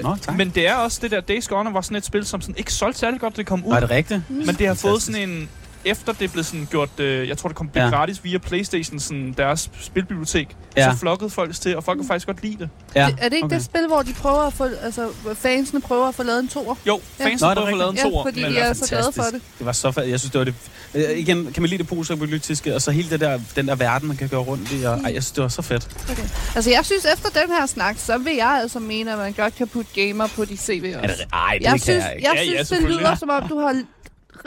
[0.02, 0.36] Nå, tak.
[0.36, 2.72] Men det er også det der, Days Gone var sådan et spil, som sådan ikke
[2.72, 3.72] solgte særlig godt, da det kom ud.
[3.72, 4.22] Er det rigtigt?
[4.30, 5.48] Men det har fået sådan en...
[5.84, 7.88] Efter det blev sådan gjort, øh, jeg tror det kom Ja.
[7.88, 10.92] gratis via Playstation, sådan deres spilbibliotek, Ja.
[10.92, 12.68] så flokkede folk til, og folk kan faktisk godt lide det.
[12.94, 13.56] Ja, Det, er det ikke okay.
[13.56, 16.74] det spil, hvor de prøver at få, altså fansene prøver at få lavet en toer?
[16.86, 17.24] Jo, Ja.
[17.24, 18.22] fansene Nå, det prøver at få lavet en Ja, toer.
[18.24, 19.40] fordi men- de er så glade for det.
[19.58, 20.54] Det var så fa- Jeg synes, det var det...
[20.94, 24.08] Øh, igen, kan man lide det post-apokalyptiske, og så hele det der, den der verden,
[24.08, 24.82] man kan gøre rundt i.
[24.84, 25.88] Og, ej, jeg synes, det var så fedt.
[26.10, 26.22] Okay.
[26.54, 29.54] Altså jeg synes, efter den her snak, så vil jeg altså mene, at man godt
[29.54, 31.12] kan putte gamer på de CV også.
[31.12, 32.28] Er det, ej, det jeg kan synes, jeg ikke.
[32.28, 33.00] jeg Ja, ja, synes det selvfølgelig.
[33.00, 33.82] lyder, som om du har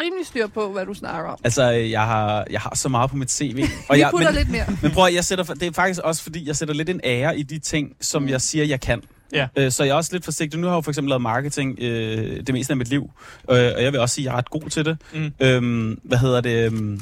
[0.02, 1.38] rimelig styr på, hvad du snakker om.
[1.44, 3.64] Altså, jeg har, jeg har så meget på mit CV.
[3.90, 4.66] Og jeg, jeg putter men, lidt mere.
[4.82, 7.38] men prøv at, jeg sætter, det er faktisk også, fordi jeg sætter lidt en ære
[7.40, 8.30] i de ting, som Mm.
[8.30, 9.02] jeg siger, jeg kan.
[9.34, 9.48] Ja.
[9.56, 10.60] Øh, så jeg er også lidt forsigtig.
[10.60, 13.12] Nu har jeg jo for eksempel lavet marketing øh, det meste af mit liv,
[13.52, 14.98] øh, og jeg vil også sige, at jeg er ret god til det.
[15.14, 15.32] Mm.
[15.40, 16.66] Øhm, hvad hedder det?
[16.66, 17.02] øhm,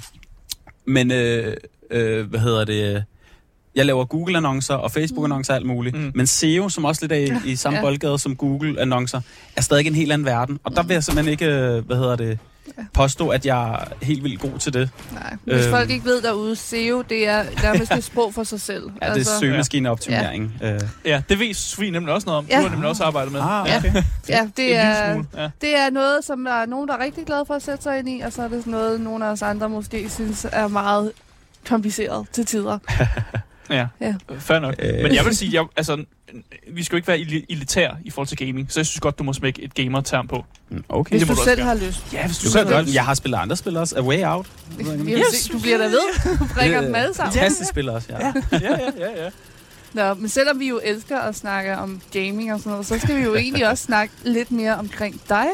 [0.86, 1.58] Men, øh,
[1.92, 3.04] øh, hvad hedder det?
[3.76, 5.96] Jeg laver Google-annoncer og Facebook-annoncer og alt muligt.
[5.96, 6.12] Mm.
[6.16, 7.84] Men SEO, som også lidt er i, i samme Ja.
[7.84, 7.88] ja.
[7.90, 9.22] boldgade som Google-annoncer,
[9.56, 10.60] er stadig en helt anden verden.
[10.64, 12.40] Og der vil jeg simpelthen ikke, øh, hvad hedder det,
[12.78, 12.84] Ja.
[12.94, 14.90] påstå, at jeg er helt vildt god til det.
[15.14, 15.36] Nej.
[15.44, 15.72] Hvis Øhm.
[15.72, 18.90] folk ikke ved derude, SEO, det er nærmest et sprog for sig selv.
[19.02, 20.54] Ja, det er søgemaskineoptimering.
[20.62, 20.74] Ja.
[20.74, 20.80] Øh.
[21.06, 22.46] Ja, det ved Sofie nemlig også noget om.
[22.50, 22.58] Ja.
[22.58, 23.42] Du har nemlig også arbejdet med.
[23.44, 23.78] Ah, Ja.
[23.78, 24.04] okay.
[24.30, 25.24] Ja, En det er.
[25.38, 25.50] Ja.
[25.62, 28.00] det er noget, som der er nogen, der er rigtig glade for at sætte sig
[28.00, 31.12] ind i, og så er det noget, nogle af os andre måske synes er meget
[31.68, 32.78] kompliceret til tider.
[33.72, 34.14] Ja, Ja.
[34.40, 34.76] fair nok.
[34.80, 35.04] Øh.
[35.04, 36.04] Men jeg vil sige, jeg, altså,
[36.72, 39.20] vi skal jo ikke være eli- elitær i forhold til gaming, så jeg synes godt,
[39.20, 40.46] du må smække et gamer-term på.
[40.70, 41.10] Mm, Okay.
[41.12, 41.80] Hvis det må du selv gerne.
[41.80, 42.14] har lyst.
[42.14, 42.96] Ja, hvis du Du selv kan har godt.
[42.96, 43.96] Jeg har spillet andre spil også.
[43.98, 44.46] A Way Out.
[44.80, 44.88] Yes.
[45.08, 45.50] Yes.
[45.52, 46.00] Du bliver da ved.
[46.40, 47.34] Du bringer dem alle sammen.
[47.34, 48.28] Fantastisk spil også, ja.
[48.28, 49.30] ja, ja, ja, ja.
[49.94, 53.18] Nå, men selvom vi jo elsker at snakke om gaming og sådan noget, så skal
[53.18, 55.46] vi jo egentlig også snakke lidt mere omkring dig.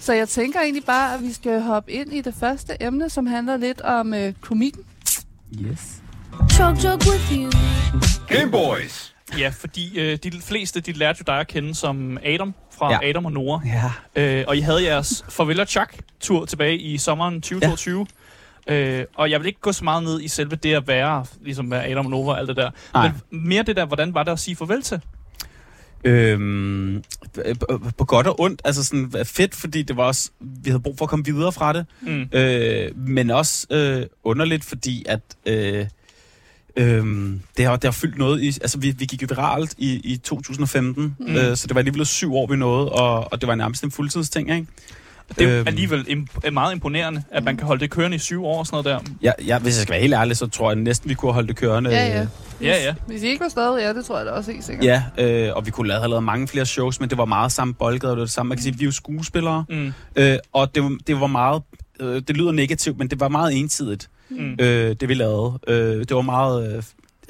[0.00, 3.26] Så jeg tænker egentlig bare, at vi skal hoppe ind i det første emne, som
[3.26, 4.82] handler lidt om øh, komikken.
[5.60, 5.78] Yes.
[6.50, 7.50] Chug jug with you.
[8.28, 9.14] Game Boys.
[9.38, 13.08] Ja, fordi øh, de fleste, de lærte jo dig at kende som Adam fra Ja.
[13.08, 13.60] Adam og Nora.
[13.66, 13.92] Ja.
[14.22, 18.06] Øh, og I havde jeres Farvel og Chuck-tur tilbage i sommeren 2022.
[18.68, 18.74] Ja.
[19.00, 21.70] Øh, og jeg vil ikke gå så meget ned i selve det at være, ligesom
[21.70, 22.70] være Adam og Nora og alt det der.
[22.94, 23.10] Nej.
[23.30, 25.00] Men mere det der, hvordan var det at sige farvel til?
[26.04, 27.02] Øhm,
[27.60, 28.62] på- på godt og ondt.
[28.64, 31.72] Altså sådan fedt, fordi det var også, vi havde brug for at komme videre fra
[31.72, 31.86] det.
[32.00, 32.28] Mm.
[32.32, 35.86] Øh, men også øh, underligt, fordi at øh,
[36.76, 37.04] øh,
[37.56, 38.46] det, har, det har fyldt noget i...
[38.46, 41.36] Altså, vi, vi gik jo viralt i, i 2015, mm.
[41.36, 43.90] øh, så det var alligevel syv år, vi nåede, og, og det var nærmest en
[43.90, 44.66] fuldtidsting, ikke?
[45.38, 45.68] Det er Øhm.
[45.68, 48.84] alligevel imp- meget imponerende, at man kan holde det kørende i syv år og sådan
[48.84, 49.12] noget der.
[49.22, 51.34] Ja, ja, hvis jeg skal være helt ærlig, så tror jeg næsten, vi kunne have
[51.34, 51.90] holdt det kørende.
[51.90, 52.20] Ja, ja.
[52.20, 52.26] øh,
[52.58, 52.94] Hvis, Ja, ja.
[53.06, 54.84] Hvis I ikke var stadig, ja, det tror jeg da også helt sikkert.
[54.84, 57.74] Ja, øh, og vi kunne have lavet mange flere shows, men det var meget samme
[57.74, 58.48] boldgade, det var det samme.
[58.48, 59.92] Man kan sige, vi er jo skuespillere, Mm.
[60.16, 61.62] øh, og det, det var meget...
[62.00, 64.56] Øh, det lyder negativt, men det var meget ensidigt, Mm.
[64.60, 65.58] øh, det vi lavede.
[65.68, 66.82] Øh, det var meget øh,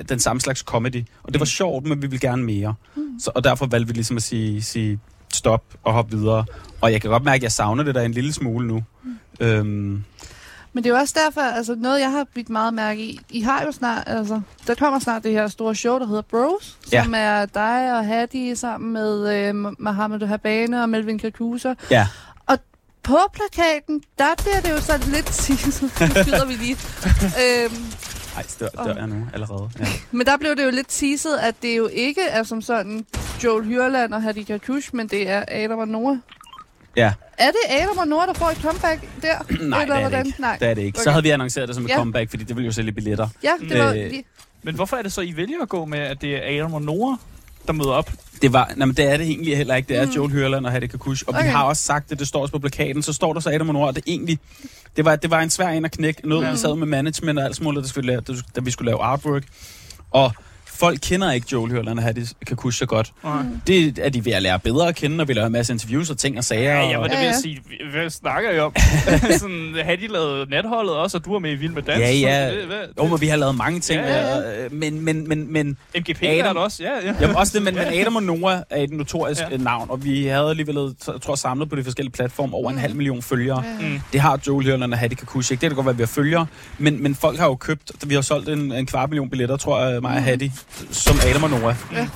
[0.09, 1.47] den samme slags comedy, og det var Mm.
[1.47, 2.75] sjovt, men vi ville gerne mere.
[3.21, 5.01] Så, og derfor valgte vi ligesom at sige, sige
[5.33, 6.45] stop og hoppe videre.
[6.81, 8.85] Og jeg kan godt mærke, at jeg savner det der en lille smule nu.
[9.41, 10.05] Øhm,
[10.73, 13.21] Men det er jo også derfor, altså noget jeg har bidt meget mærke i.
[13.31, 16.79] I har jo snart, altså, der kommer snart det her store show, der hedder Bros,
[16.93, 17.05] Ja.
[17.05, 21.75] som er dig og Hattie sammen med øh, Mohammed Habane og Melvin Kakusa.
[21.91, 22.07] ja,
[23.07, 25.83] På plakaten, der bliver det jo sådan lidt teaset.
[25.83, 25.89] Nu
[26.23, 26.77] skyder vi lige.
[27.43, 27.85] øhm,
[28.37, 29.71] ej, dør, dør jeg nu allerede.
[29.81, 29.87] Ja.
[30.17, 33.07] men der blev det jo lidt teaset, at det jo ikke er som sådan
[33.45, 36.19] Joel Hyrland og Hattie Kakush, men det er Adam og Nora.
[36.97, 37.13] ja.
[37.39, 39.39] Er det Adam og Nora, der får et comeback der?
[39.69, 40.27] Nej, Eller det er det hvordan?
[40.27, 40.41] ikke.
[40.41, 40.57] Nej.
[40.61, 40.99] Det er det ikke.
[40.99, 41.11] Så Okay.
[41.13, 41.97] havde vi annonceret det som et Ja.
[41.97, 43.29] comeback, fordi det ville jo sælge billetter.
[43.43, 43.89] Ja, det var...
[43.89, 44.25] Øh, lige-
[44.63, 46.83] Men hvorfor er det så, I vælger at gå med, at det er Adam og
[46.83, 47.17] Nora,
[47.67, 48.11] der møder op?
[48.43, 49.89] Det var, nej, men det er det egentlig heller ikke.
[49.89, 50.09] Det er Mm.
[50.09, 50.15] mm.
[50.17, 51.25] Joel Hørland og Hattie Kakush.
[51.27, 51.45] Og okay.
[51.45, 53.03] Vi har også sagt det, det står også på plakaten.
[53.03, 53.93] Så står der så Adam og Nora.
[53.93, 54.39] Det er egentlig,
[54.97, 56.29] det var, det var en svær en at knække.
[56.29, 56.51] Noget, ja.
[56.51, 58.23] vi sad med management og alt muligt, da, skulle lave,
[58.57, 59.43] da vi skulle lave artwork.
[60.11, 60.33] Og
[60.77, 63.13] folk kender ikke Joel Hørland og Hattie Kakush så godt.
[63.25, 63.43] Nej.
[63.67, 66.11] Det er de ved at lære bedre at kende, når vi laver en masse interviews
[66.11, 66.63] og ting og sager.
[66.75, 67.41] Ja, jeg var og, det Ja, at ja.
[67.41, 67.61] sige,
[67.91, 68.75] hvad snakker I om?
[69.41, 72.01] sådan, havde de lavet natholdet også, og du var med i Vild med Dans?
[72.01, 72.55] Ja, ja.
[72.55, 74.01] Hvad, hvad, jo, men vi har lavet mange ting.
[74.01, 74.69] Ja, Ja, ja.
[74.71, 76.39] Men, men, men, men MGP Adam.
[76.49, 77.15] er der også, ja, ja.
[77.21, 79.47] Jamen også det, men, men Adam og Noah er et notorisk Ja.
[79.51, 79.57] ja.
[79.57, 82.95] navn, og vi havde alligevel, jeg tror, samlet på de forskellige platforme over en halv
[82.97, 83.65] million følgere.
[83.81, 83.89] Ja.
[83.89, 84.01] Mm.
[84.13, 85.61] Det har Joel Hørland og Hattie Kakush ikke.
[85.61, 86.47] Det kan godt være, at vi har følger.
[86.79, 89.85] Men, men folk har jo købt, vi har solgt en, en kvart million billetter, tror
[89.85, 90.53] jeg, mig og Hattie,
[90.91, 91.75] som Adam og Noah.
[91.93, 92.09] Ja.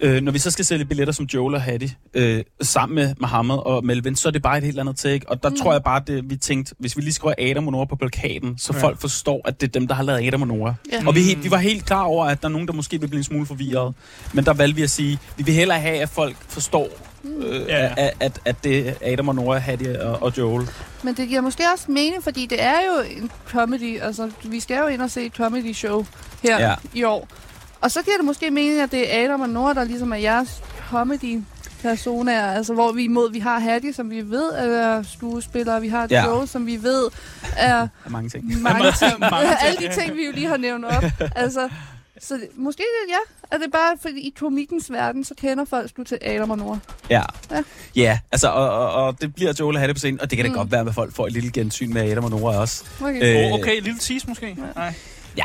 [0.00, 3.54] Øh, når vi så skal sælge billetter som Joel og Hattie, øh, sammen med Mohammed
[3.54, 5.28] og Melvin, så er det bare et helt andet take.
[5.30, 5.56] Og der mm.
[5.56, 8.58] tror jeg bare, det vi tænkte, hvis vi lige skriver Adam og Noah på plakaten,
[8.58, 8.82] så Ja.
[8.82, 10.74] folk forstår, at det er dem, der har lavet Adam og Noah.
[10.92, 11.06] Ja.
[11.06, 13.06] Og vi, helt- vi var helt klar over, at der er nogen, der måske vil
[13.08, 13.94] blive en smule forvirret.
[14.32, 16.88] Men der valgte vi at sige, vi vil hellere have, at folk forstår,
[17.24, 17.94] øh, Ja.
[17.96, 20.68] at, at, at det er Adam og Noah, Hattie og, og Joel.
[21.02, 24.00] Men det giver måske også mening, fordi det er jo en comedy.
[24.00, 26.04] Altså, vi skal jo ind og se et comedy show
[26.42, 26.74] her ja.
[26.94, 27.28] I år.
[27.80, 30.16] Og så giver det måske mening, at det er Adam og Nora, der ligesom er
[30.16, 31.42] jeres comedy
[31.82, 36.06] personer, altså hvor vi imod, vi har Hattie, som vi ved er skuespillere, vi har
[36.10, 36.24] Ja.
[36.26, 37.08] Joe, som vi ved
[37.56, 38.62] er mange ting.
[38.62, 39.20] mange ting.
[39.30, 41.04] Mange ting, Alle de ting, vi jo lige har nævnt op.
[41.36, 41.68] Altså,
[42.20, 45.90] så det, måske det, ja, er det bare, fordi i komikkens verden, så kender folk
[45.90, 46.78] sgu til Adam og Nora.
[47.10, 47.22] Ja.
[47.50, 47.56] Ja.
[47.56, 47.62] Ja,
[47.96, 50.36] ja altså, og, og, og det bliver Joel at have det på scenen, og det
[50.38, 50.56] kan da Mm.
[50.56, 52.84] godt være, at folk får et lille gensyn med Adam og Nora også.
[53.00, 53.44] Okay.
[53.46, 54.56] Øh, Oh, okay, lille tease måske?
[54.76, 54.94] Nej.
[55.36, 55.44] Ja,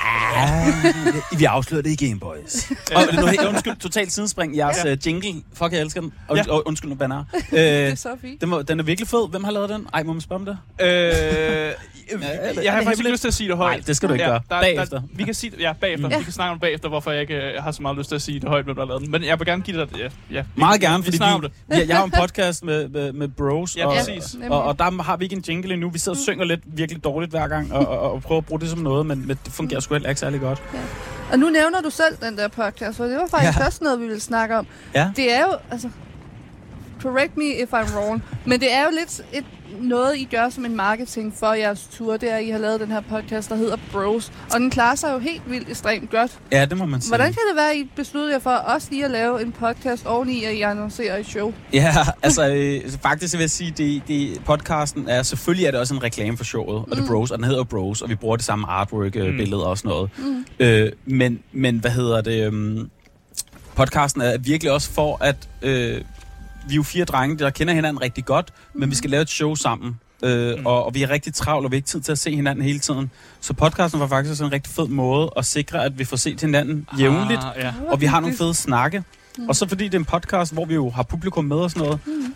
[1.38, 2.72] vi afslører det i Gameboys.
[2.96, 4.58] og nu, hey, undskyld, totalt sidespring.
[4.58, 4.90] Jeres Ja.
[4.90, 4.96] ja.
[5.06, 6.14] jingle, fuck, jeg elsker den.
[6.28, 6.44] Og, Ja.
[6.48, 6.52] ja.
[6.54, 7.24] og, undskyld, nu banner.
[7.52, 8.42] Det Øh, er så fint.
[8.42, 9.30] den, var, den er virkelig fed.
[9.30, 9.88] Hvem har lavet den?
[9.94, 10.58] Ej, må man spørge om det?
[10.82, 11.72] Øh,
[12.64, 13.72] jeg har faktisk ikke lyst til at sige det højt.
[13.78, 14.42] Nej, det skal du ikke gøre.
[14.50, 15.02] Bagefter.
[15.14, 16.10] vi kan sige det, ja, bagefter.
[16.12, 16.18] Ja.
[16.18, 18.16] Vi kan snakke om det bagefter, hvorfor jeg ikke øh, har så meget lyst til
[18.16, 19.12] at sige det højt, hvem der har lavet den.
[19.12, 19.98] Men jeg vil gerne give dig det.
[20.00, 20.42] Ja, ja.
[20.42, 21.52] Vi- Meget gerne, vi, fordi vi om det.
[21.68, 24.34] vi, jeg, jeg har en podcast med, med, med bros, Ja, og, præcis.
[24.34, 24.52] nemlig.
[24.52, 25.90] og, og der har vi ikke en jingle endnu.
[25.90, 28.62] Vi sidder og synger lidt virkelig dårligt hver gang, og, og, og prøver at bruge
[28.62, 30.64] det som noget, men, men det fungerer sgu heller ikke særlig godt.
[31.32, 33.62] Og nu nævner du selv den der podcast, for det var faktisk ja.
[33.62, 33.66] Ja.
[33.66, 34.68] også noget, vi ville snakke om.
[34.96, 35.12] Ja.
[35.16, 35.90] Det er jo, altså,
[37.02, 39.46] correct me if I'm wrong, men det er jo lidt et,
[39.82, 42.80] noget, I gør som en marketing for jeres tur, det er, at I har lavet
[42.80, 44.32] den her podcast, der hedder Bros.
[44.54, 46.40] Og den klarer sig jo helt vildt ekstremt godt.
[46.52, 47.12] Ja, det må man sige.
[47.12, 50.06] Hvordan kan det være, at I besluttede jer for også lige at lave en podcast
[50.06, 51.54] oveni, at I annoncerer et show?
[51.74, 55.94] Ja, altså øh, faktisk vil jeg sige, det, det, podcasten er, selvfølgelig er det også
[55.94, 58.36] en reklame for showet, og det er Bros, og den hedder Bros, og vi bruger
[58.36, 60.10] det samme artwork-billede og sådan noget.
[60.18, 60.46] Mm.
[60.60, 62.46] Øh, men, men hvad hedder det?
[62.46, 62.90] øhm,
[63.76, 66.02] podcasten er virkelig også for, at øh,
[66.68, 69.30] vi er jo fire drenge, der kender hinanden rigtig godt, men vi skal lave et
[69.30, 70.00] show sammen.
[70.24, 70.66] Øh, Mm.
[70.66, 72.64] og, og vi er rigtig travlt, og vi har ikke tid til at se hinanden
[72.66, 73.12] hele tiden.
[73.42, 76.42] Så podcasten var faktisk også en rigtig fed måde at sikre, at vi får set
[76.42, 77.74] hinanden jævnligt, Ah, ja.
[77.92, 79.04] og vi har nogle fede snakke.
[79.50, 81.84] Og så fordi det er en podcast, hvor vi jo har publikum med og sådan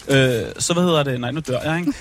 [0.09, 1.19] noget, øh, så hvad hedder det?
[1.21, 1.93] Nej, nu dør jeg, ikke?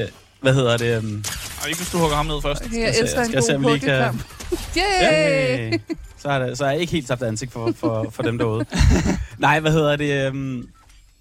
[0.02, 0.08] Øh,
[0.40, 0.98] hvad hedder det?
[0.98, 1.24] Um,
[1.62, 2.62] Og ikke hvis du hugger ham ned først.
[2.66, 4.20] Okay, jeg se- elsker en skal jeg se, om god kan-.
[4.78, 5.78] Yay!
[6.18, 8.64] så, er det, så er jeg ikke helt tabt ansigt for, for, for dem derude.
[9.38, 10.30] Nej, hvad hedder det?
[10.30, 10.68] Um,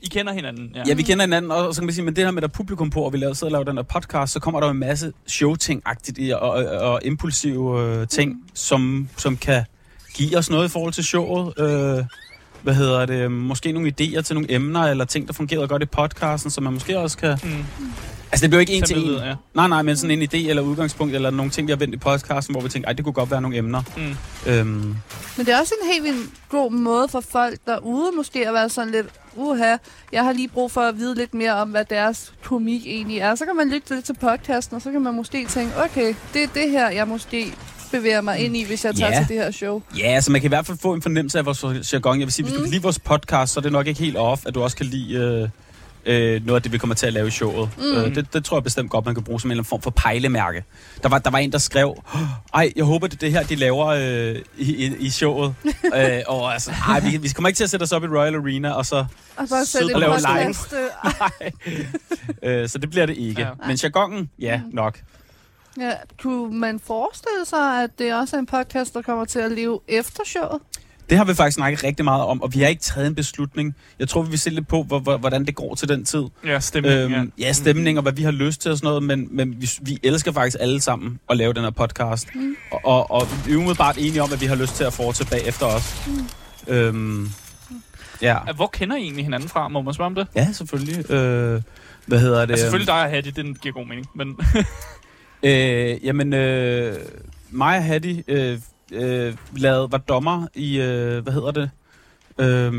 [0.01, 0.83] i kender hinanden, ja.
[0.87, 2.51] ja, vi kender hinanden, og så kan man sige, men det her med, der er
[2.51, 4.71] publikum på, og vi laver, sidder og laver den her podcast, så kommer der jo
[4.71, 9.63] en masse showting-agtigt i, og, og, og impulsive øh, ting, som, som kan
[10.13, 11.59] give os noget i forhold til showet.
[11.59, 12.05] Øh,
[12.67, 13.31] hvad hedder det?
[13.31, 16.73] Måske nogle idéer til nogle emner, eller ting, der fungerer godt i podcasten, som man
[16.73, 17.37] måske også kan...
[17.43, 17.49] Mm.
[18.31, 19.13] Altså, det bliver jo ikke en til en.
[19.13, 19.35] ja.
[19.53, 21.97] Nej, nej, men sådan en idé eller udgangspunkt, eller nogle ting, vi har vendt i
[21.97, 23.81] podcasten, hvor vi tænker, ej, det kunne godt være nogle emner.
[23.97, 24.51] Mm.
[24.51, 24.67] Øhm,
[25.37, 28.69] Men det er også en helt vildt god måde for folk derude måske at være
[28.69, 29.75] sådan lidt, uha,
[30.11, 33.35] jeg har lige brug for at vide lidt mere om, hvad deres komik egentlig er.
[33.35, 36.43] Så kan man lytte lidt til podcasten, og så kan man måske tænke, okay, det
[36.43, 37.53] er det her, jeg måske
[37.91, 39.19] bevæger mig ind i, hvis jeg tager Ja.
[39.19, 39.81] til det her show.
[39.97, 42.19] ja, altså man kan i hvert fald få en fornemmelse af vores jargon.
[42.19, 42.65] Jeg vil sige, hvis du Mm.
[42.65, 44.85] kan lide vores podcast, så er det nok ikke helt off, at du også kan
[44.85, 45.49] lide øh,
[46.05, 47.69] øh, noget af det, vi kommer til at lave i showet.
[47.77, 47.83] Mm.
[47.83, 49.81] Øh, det, det tror jeg bestemt godt, man kan bruge som en eller anden form
[49.81, 50.63] for pejlemærke.
[51.03, 52.03] Der var, der var en, der skrev,
[52.53, 55.55] ej, jeg håber, det er det her, de laver øh, i, i, i showet.
[55.95, 58.35] øh, og altså, ej, vi, vi kommer ikke til at sætte os op i Royal
[58.35, 59.05] Arena, og så, Og
[59.49, 60.45] bare Sidde sætte og lave live.
[60.53, 60.73] podcast.
[62.43, 63.41] øh, så det bliver det ikke.
[63.41, 63.47] Ja.
[63.47, 63.67] Ja.
[63.67, 64.99] Men jargonen, ja, nok.
[65.79, 69.51] Ja, kunne man forestille sig, at det også er en podcast, der kommer til at
[69.51, 70.61] leve efter showet?
[71.09, 73.75] Det har vi faktisk snakket rigtig meget om, og vi har ikke taget en beslutning.
[73.99, 76.23] Jeg tror, vi vil se lidt på, hvor, hvor, hvordan det går til den tid.
[76.45, 77.45] Ja, stemning, Øhm, ja.
[77.47, 79.99] ja, stemning og hvad vi har lyst til og sådan noget, men, men vi, vi
[80.03, 82.35] elsker faktisk alle sammen at lave den her podcast.
[82.35, 82.55] Mm.
[82.71, 85.31] Og, og, og vi er umiddelbart enige om, at vi har lyst til at fortsætte
[85.31, 86.07] bagefter os.
[86.07, 86.73] Mm.
[86.73, 87.29] Øhm,
[88.21, 88.37] ja.
[88.55, 89.67] Hvor kender I egentlig hinanden fra?
[89.67, 90.27] Må man spørge om det?
[90.35, 91.11] ja, selvfølgelig.
[91.11, 91.61] Øh,
[92.05, 92.51] hvad hedder det?
[92.51, 94.07] Altså, selvfølgelig dig og Hattie, den giver god mening.
[94.15, 94.27] Men
[95.43, 96.95] Øh, jamen, øh,
[97.49, 98.59] mig og Hattie øh,
[98.91, 101.69] øh, lavede, var dommer i, øh, hvad hedder det?
[102.39, 102.73] Øh,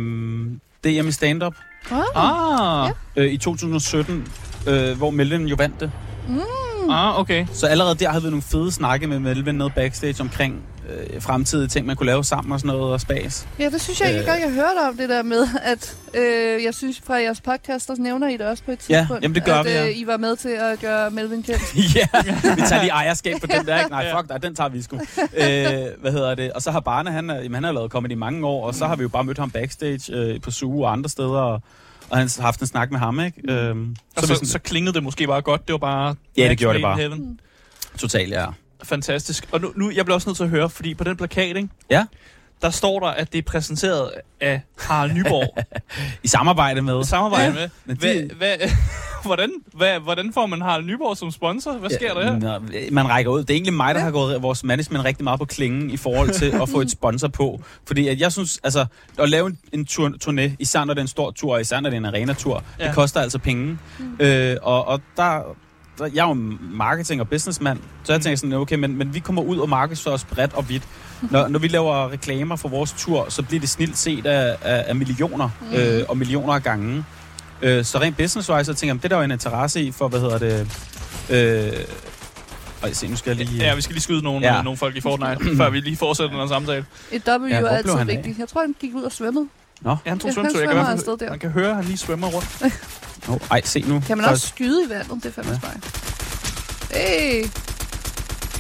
[0.85, 1.55] DM i stand-up
[1.93, 2.85] Oh.
[2.85, 4.27] ah, øh, i 2017,
[4.69, 5.91] øh, hvor Melvin jo vandt det.
[6.91, 7.47] ah, okay.
[7.53, 11.69] Så allerede der havde vi nogle fede snakke med Melvin nede backstage omkring øh, fremtidige
[11.69, 13.49] ting, man kunne lave sammen og sådan noget, og spas.
[13.59, 14.27] Ja, det synes jeg ikke Øh.
[14.27, 17.95] godt, jeg hørte om det der med, at øh, jeg synes fra jeres podcast, der
[17.99, 19.87] nævner I det også på et Ja, tidspunkt, jamen det gør at vi, ja.
[19.89, 21.77] øh, I var med til at gøre Melvin kendt.
[21.97, 22.07] ja,
[22.55, 23.91] vi tager lige ejerskab på den der, ikke?
[23.91, 24.19] Nej, Ja.
[24.19, 24.97] fuck dig, den tager vi sgu.
[24.97, 26.53] øh, hvad hedder det?
[26.53, 28.87] Og så har Barne, han, jamen, han har lavet comedy i mange år, og så
[28.87, 31.63] har vi jo bare mødt ham backstage øh, på Suge og andre steder, og,
[32.11, 33.53] og han har haft en snak med ham, ikke?
[33.53, 35.67] Øhm, Og så, så, sådan, så klingede det måske bare godt.
[35.67, 36.15] Det var bare...
[36.37, 36.97] Ja, det gjorde det bare.
[36.99, 37.41] Heaven.
[37.99, 38.47] totalt, ja.
[38.85, 39.49] Fantastisk.
[39.53, 41.69] Og nu, nu jeg bliver også nødt til at høre, fordi på den plakat, ikke?
[41.91, 42.05] Ja.
[42.63, 44.11] der står der, at det er præsenteret
[44.41, 45.65] af Harald Nyborg.
[46.25, 47.05] I samarbejde med.
[47.05, 47.69] samarbejde Ja.
[47.85, 47.97] med.
[47.97, 48.55] Det- hvad,
[49.27, 51.73] hvordan, hvad, hvordan får man Harald Nyborg som sponsor?
[51.73, 52.39] Hvad sker der her?
[52.39, 52.59] Nå,
[52.93, 53.39] man rækker ud.
[53.41, 56.31] Det er egentlig mig, der har gået vores management rigtig meget på klingen i forhold
[56.31, 57.61] til at få et sponsor på.
[57.87, 58.87] Fordi at jeg synes, altså,
[59.19, 61.81] at lave en, en tur, turné, især når det er en stor tur, og især
[61.81, 62.83] når det er en arena-tur, ja.
[62.83, 62.89] Ja.
[62.89, 63.79] det koster altså penge.
[63.99, 64.17] Mm.
[64.21, 65.57] Øh, og, og der,
[66.05, 66.35] jeg er jo
[66.73, 70.15] marketing- og businessmand, så jeg tænker sådan, okay, men, men vi kommer ud og markedsfører
[70.15, 70.83] os bredt og vidt.
[71.31, 74.85] Når, når vi laver reklamer for vores tur, så bliver det snilt set af, af,
[74.89, 75.77] af millioner, mm.
[75.77, 77.05] øh, og millioner af gange.
[77.63, 80.09] Øh, så rent business-wise, så tænker jeg, det er der jo en interesse i, for,
[80.09, 80.67] hvad hedder det...
[81.31, 81.73] Øh,
[82.83, 83.65] Ej, se, nu skal jeg lige...
[83.65, 84.57] Ja, vi skal lige skyde nogle, Ja.
[84.57, 84.63] ja.
[84.63, 86.85] nogle folk i Fortnite, før vi lige fortsætter den samtale.
[87.13, 88.39] Et W Ja, er altid han vigtigt.
[88.39, 89.47] Jeg tror, han gik ud og svømmede.
[89.81, 90.59] Nå, Ja, han tog Ja, svømmetur.
[90.59, 91.31] han Jeg kan, der.
[91.31, 92.63] man kan høre, at han lige svømmer rundt.
[93.29, 94.01] oh, ej, se nu.
[94.07, 95.23] Kan man Så- også skyde i vandet?
[95.23, 95.69] Det er fandme Ja.
[96.99, 97.41] ja.
[97.41, 97.51] Hey,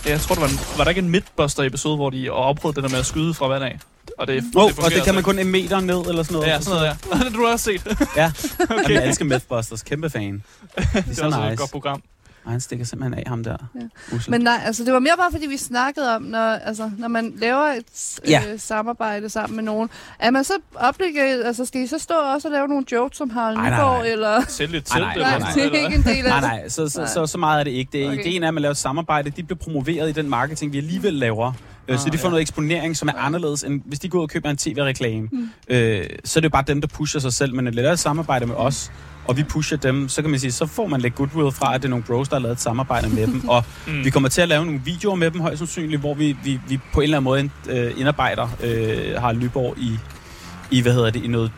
[0.06, 2.90] Jeg tror, der var, en, var der ikke en Midbuster-episode, hvor de afprøvede det der
[2.90, 3.78] med at skyde fra vand af?
[4.18, 6.34] Og det, Oh, fungerer og det kan altså man kun en meter ned, eller sådan
[6.34, 6.46] noget.
[6.48, 7.14] Ja, sådan noget, ja.
[7.18, 7.96] det har du også set.
[8.16, 8.32] Ja,
[8.84, 8.94] Okay.
[8.94, 9.82] jeg elsker Mythbusters.
[9.82, 10.32] Kæmpe fan.
[10.76, 11.56] Det er Det er så også et nice.
[11.56, 12.02] godt program.
[12.44, 13.56] Og han stikker simpelthen af ham der.
[13.74, 14.18] Ja.
[14.28, 17.32] Men nej, altså det var mere bare fordi vi snakkede om, når, altså, når man
[17.36, 18.42] laver et Ja.
[18.52, 22.48] øh, samarbejde sammen med nogen, er man så obligated, altså skal I så stå også
[22.48, 24.08] og lave nogle jokes som Harald Ej, nej, Nyborg, nej.
[24.12, 24.40] eller...
[24.48, 25.00] Sælge Nej, telt.
[25.04, 26.48] nej, Nej, nej, sådan det er ikke en del af Nej, det.
[26.48, 27.08] nej, så, så, Nej.
[27.08, 27.90] så, så meget er det ikke.
[27.92, 28.20] Det er Okay.
[28.20, 29.30] ideen er, at man laver et samarbejde.
[29.30, 31.52] De bliver promoveret i den marketing, vi alligevel laver.
[31.88, 32.30] Øh, så Ah, de får ja.
[32.30, 35.28] noget eksponering, som er anderledes, end hvis de går ud og køber en tv-reklame.
[35.32, 35.50] Mm.
[35.68, 37.54] Øh, så er det jo bare dem, der pusher sig selv.
[37.54, 38.90] Men at lave et samarbejde med os,
[39.28, 41.82] og vi pusher dem, så kan man sige, så får man lidt goodwill fra, at
[41.82, 43.48] det er nogle bros, der har lavet et samarbejde med dem.
[43.48, 44.04] Og Mm.
[44.04, 46.80] vi kommer til at lave nogle videoer med dem, højst sandsynligt, hvor vi, vi, vi
[46.92, 49.98] på en eller anden måde øh, indarbejder øh, Harald Nyborg i,
[50.70, 51.50] i, hvad hedder det, i noget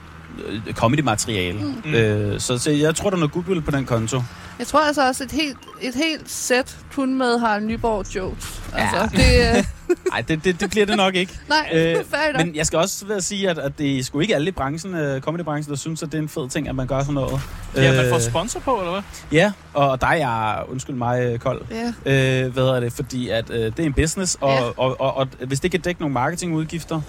[0.49, 1.59] øh, comedy-materiale.
[1.85, 1.95] Mm.
[1.95, 4.23] Øh, så, så jeg tror, der er noget goodwill på den konto.
[4.59, 8.61] Jeg tror altså også et helt, et helt sæt kun med Harald Nyborg jokes.
[8.75, 9.23] Altså, Ja.
[9.53, 9.65] det, øh,
[10.11, 11.39] Nej, det, det, det bliver det nok ikke.
[11.49, 12.37] nej, Øh, øh.
[12.37, 14.53] Men jeg skal også ved at sige, at, at det er sgu ikke alle i
[14.53, 17.15] branchen, uh, comedybranchen, der synes, at det er en fed ting, at man gør sådan
[17.15, 17.41] noget.
[17.77, 19.03] Ja, man får Øh, sponsor på, eller hvad?
[19.33, 21.63] Ja, og der er jeg, undskyld mig, øh, kold.
[22.07, 22.43] Ja.
[22.45, 22.93] Øh, hvad er det?
[22.93, 24.63] Fordi at, øh, det er en business, og, Ja.
[24.63, 27.01] og, og, og, og hvis det kan dække nogle marketingudgifter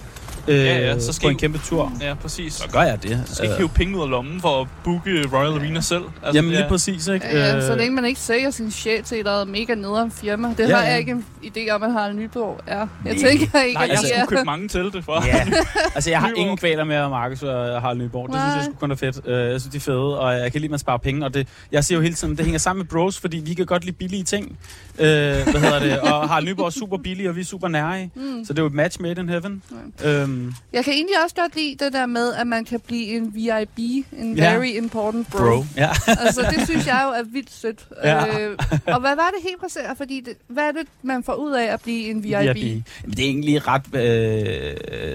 [0.48, 2.52] øh, Ja, ja, så skal på en kæmpe tur, Ja, præcis.
[2.54, 3.22] så gør jeg det.
[3.26, 6.02] Så skal ikke Øh, hive penge ud af lommen for at booke Royal Arena selv.
[6.22, 7.26] Altså, Jamen det lige præcis, ikke?
[7.26, 10.10] Ja, ja, Øh, så længe man ikke sælger sin sjæl til et eller mega nederen
[10.10, 10.48] firma.
[10.48, 10.90] Det Ja, har ja.
[10.90, 12.78] jeg ikke en idé om, at Harald Nyborg er.
[12.78, 13.14] Jeg Nej.
[13.14, 15.26] tænker ikke, Nej, at jeg de skulle købe mange telte for.
[15.26, 15.46] Ja,
[15.94, 16.38] altså jeg har Nyborg.
[16.40, 18.28] ingen kvaler med at markedsføre Harald Nyborg.
[18.28, 18.54] Det synes Nej.
[18.56, 19.20] jeg sgu kun er fedt.
[19.26, 21.24] Øh, Jeg synes, de er fede, og jeg kan lide, at man sparer penge.
[21.26, 23.66] Og det, jeg siger jo hele tiden, det hænger sammen med bros, fordi vi kan
[23.66, 24.58] godt lide billige ting.
[24.98, 26.00] Øh, hvad hedder det?
[26.00, 28.08] Og Harald Nyborg er super billig, og vi er super nære.
[28.14, 28.44] Mm.
[28.44, 29.62] Så det er jo et match made in heaven.
[30.04, 30.31] Øhm,
[30.72, 33.78] Jeg kan egentlig også godt lide det der med, at man kan blive en VIB,
[34.18, 34.54] en Ja.
[34.54, 35.38] very important bro.
[35.38, 35.64] bro.
[35.76, 35.88] Ja.
[36.26, 37.86] altså, det synes jeg jo er vildt sødt.
[38.04, 38.40] Ja.
[38.40, 39.82] Øh, og hvad var det helt præcis?
[39.96, 42.32] Fordi det, hvad er det, man får ud af at blive en VIP?
[42.56, 42.56] VIP.
[42.56, 43.94] Jamen, det er egentlig ret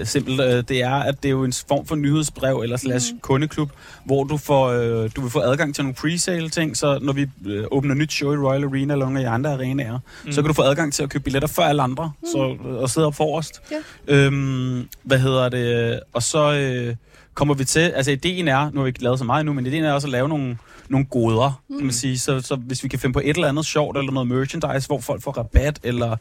[0.00, 0.40] øh, simpelt.
[0.40, 3.20] Øh, Det er, at det er jo en form for nyhedsbrev eller slash Mm.
[3.20, 3.70] kundeklub,
[4.08, 7.26] hvor du får, øh, du vil få adgang til nogle pre-sale ting, så når vi
[7.46, 9.98] øh, åbner nyt show i Royal Arena eller nogle af de andre arenaer, Mm.
[10.24, 10.32] mm.
[10.32, 12.26] så kan du få adgang til at købe billetter før alle andre, mm.
[12.32, 13.60] så, og sidde op forrest.
[13.70, 13.76] Ja.
[14.14, 16.00] Øhm, hvad hedder det?
[16.12, 16.94] Og så øh,
[17.34, 19.66] kommer vi til, altså ideen er, nu har vi ikke lavet så meget endnu, men
[19.66, 20.56] ideen er også at lave nogle,
[20.88, 21.76] nogle goder, mm.
[21.76, 22.18] kan man sige.
[22.18, 25.00] Så, så hvis vi kan finde på et eller andet sjovt, eller noget merchandise, hvor
[25.00, 26.16] folk får rabat, eller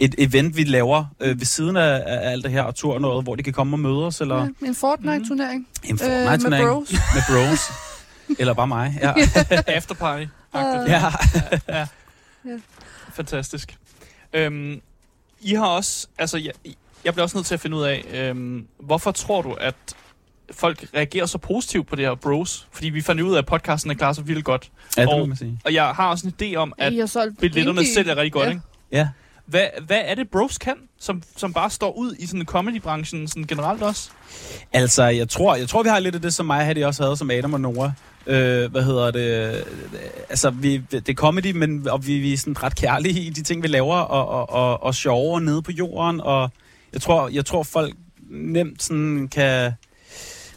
[0.00, 3.00] et event, vi laver øh, ved siden af, af alt det her, og tur og
[3.00, 5.68] noget, hvor de kan komme og møde os, eller Ja, en Fortnite-turnering.
[5.84, 6.92] en Øh, Fortnite-turnering med bros.
[7.14, 7.60] med bros.
[8.38, 8.98] eller bare mig.
[9.02, 9.12] Ja.
[9.76, 10.22] Afterparty.
[10.22, 10.28] Øh,
[10.88, 11.02] ja.
[11.68, 11.86] ja.
[12.46, 12.56] Ja.
[13.12, 13.76] Fantastisk.
[14.32, 14.80] Øhm,
[15.40, 16.52] I har også, altså jeg,
[17.04, 19.74] jeg bliver også nødt til at finde ud af, øhm, hvorfor tror du, at
[20.52, 22.68] folk reagerer så positivt på det her bros?
[22.72, 24.70] Fordi vi fandt ud af, at podcasten er klar så vildt godt.
[24.96, 25.60] ja, det må Og- man sige.
[25.64, 26.92] Og jeg har også en idé om, at
[27.40, 28.50] billetterne sælger rigtig godt, Ja.
[28.50, 28.62] ikke?
[28.92, 29.08] Ja.
[29.46, 33.44] Hvad, hvad er det, bros kan, som, som bare står ud i sådan comedybranchen sådan
[33.44, 34.10] generelt også?
[34.72, 37.16] Altså, jeg tror, jeg tror, vi har lidt af det, som mig Hattie også havde,
[37.16, 37.92] som Adam og Nora.
[38.26, 39.64] Øh, hvad hedder det?
[40.28, 43.42] Altså, vi, det er comedy, men og vi, vi er sådan ret kærlige i de
[43.42, 46.50] ting, vi laver, og, og, og, og sjove nede på jorden, og
[46.92, 47.94] jeg tror, jeg tror folk
[48.30, 49.72] nemt sådan kan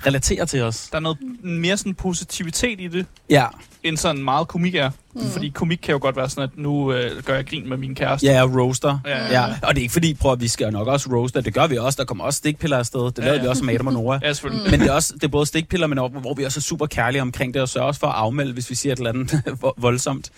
[0.06, 0.90] relatere til os.
[0.90, 3.46] Der er noget mere sådan positivitet i det, Ja,
[3.84, 4.92] end sådan meget komik er.
[5.22, 5.30] Mm.
[5.30, 7.96] Fordi komik kan jo godt være sådan, at nu øh, gør jeg grin med min
[7.96, 8.28] kæreste.
[8.28, 9.00] ja, roaster.
[9.06, 11.54] Ja, Ja, og det er ikke fordi, prøv at vi skal nok også roaste, det
[11.54, 13.42] gør vi også, der kommer også stikpiller afsted, det Ja, lavede ja.
[13.44, 14.20] vi også med Adam og Nora.
[14.24, 14.72] Ja, selvfølgelig.
[14.72, 16.86] Men det er, også, det er både stikpiller, men også, hvor vi også er super
[16.86, 19.42] kærlige omkring det, og sørger også for at afmelde, hvis vi siger et eller andet
[19.66, 20.30] vo- voldsomt.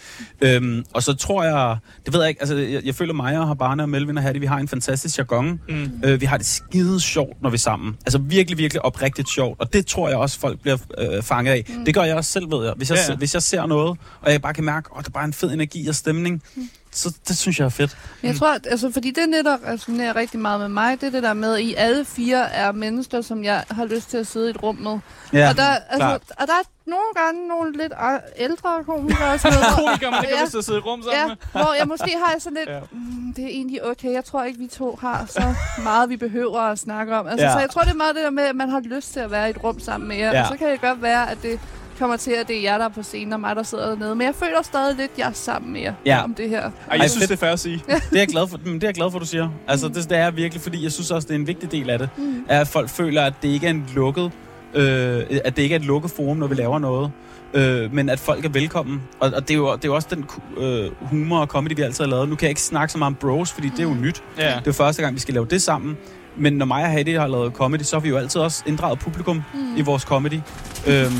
[0.41, 3.47] Øhm, og så tror jeg, det ved jeg ikke, altså jeg, jeg føler mig og
[3.47, 5.59] Habana og Melvin og Hattie, vi har en fantastisk jargon.
[5.69, 5.91] Mm.
[6.05, 7.97] Øh, vi har det skide sjovt, når vi er sammen.
[8.05, 9.59] Altså virkelig, virkelig oprigtigt sjovt.
[9.59, 11.65] Og det tror jeg også, folk bliver øh, fanget af.
[11.69, 11.85] Mm.
[11.85, 12.73] Det gør jeg også selv, ved jeg.
[12.77, 13.11] Hvis jeg, Ja, ja, ja.
[13.13, 13.17] ja.
[13.17, 15.51] hvis jeg ser noget, og jeg bare kan mærke, at der er bare en fed
[15.53, 16.69] energi og stemning, mm.
[16.91, 17.97] så det synes jeg er fedt.
[18.23, 21.23] Jeg tror, at, altså, fordi det netop resonerer rigtig meget med mig, det er det
[21.23, 24.47] der med, at I alle fire er mennesker, som jeg har lyst til at sidde
[24.47, 24.99] i et rum med.
[25.33, 26.21] Ja, og, der, altså, klart.
[26.37, 27.93] og der er nogle gange nogle lidt
[28.37, 29.75] ældre komikere og sådan noget.
[29.85, 30.43] Komikere, man ikke har Ja.
[30.43, 31.35] lyst til at sidde i rum sammen Ja, med.
[31.63, 32.79] hvor jeg måske har sådan lidt, Ja.
[32.91, 35.53] mm, det er egentlig okay, jeg tror ikke, vi to har så
[35.83, 37.27] meget, vi behøver at snakke om.
[37.27, 37.51] Altså, Ja.
[37.53, 39.31] Så jeg tror, det er meget det der med, at man har lyst til at
[39.31, 40.31] være i et rum sammen med jer.
[40.31, 40.41] Ja.
[40.41, 41.59] Og så kan det godt være, at det
[41.99, 44.15] kommer til, at det er jer, der er på scenen, og mig, der sidder dernede.
[44.15, 46.23] Men jeg føler stadig lidt, at jeg er sammen med jer Ja.
[46.23, 46.71] om det her.
[46.91, 47.83] Ej, jeg synes, det er fair at sige.
[47.87, 49.49] Det er jeg glad for, men det er jeg glad for, du siger.
[49.67, 51.99] Altså, det, det er virkelig, fordi jeg synes også, det er en vigtig del af
[51.99, 52.09] det.
[52.17, 52.43] Mm.
[52.47, 54.31] At folk føler, at det ikke er en lukket,
[54.73, 57.11] øh, at det ikke er et lukket forum, når vi laver noget.
[57.53, 59.01] Øh, men at folk er velkommen.
[59.19, 60.25] Og, og det, er jo, det er jo også den
[60.57, 62.29] øh, humor og comedy, vi altid har lavet.
[62.29, 64.23] Nu kan jeg ikke snakke så meget om bros, fordi det er jo nyt.
[64.37, 64.43] Ja.
[64.47, 65.97] Det er jo første gang, vi skal lave det sammen.
[66.37, 68.99] Men når mig og Hattie har lavet comedy, så har vi jo altid også inddraget
[68.99, 69.77] publikum Mm.
[69.77, 70.39] i vores comedy.
[70.87, 71.11] Øhm,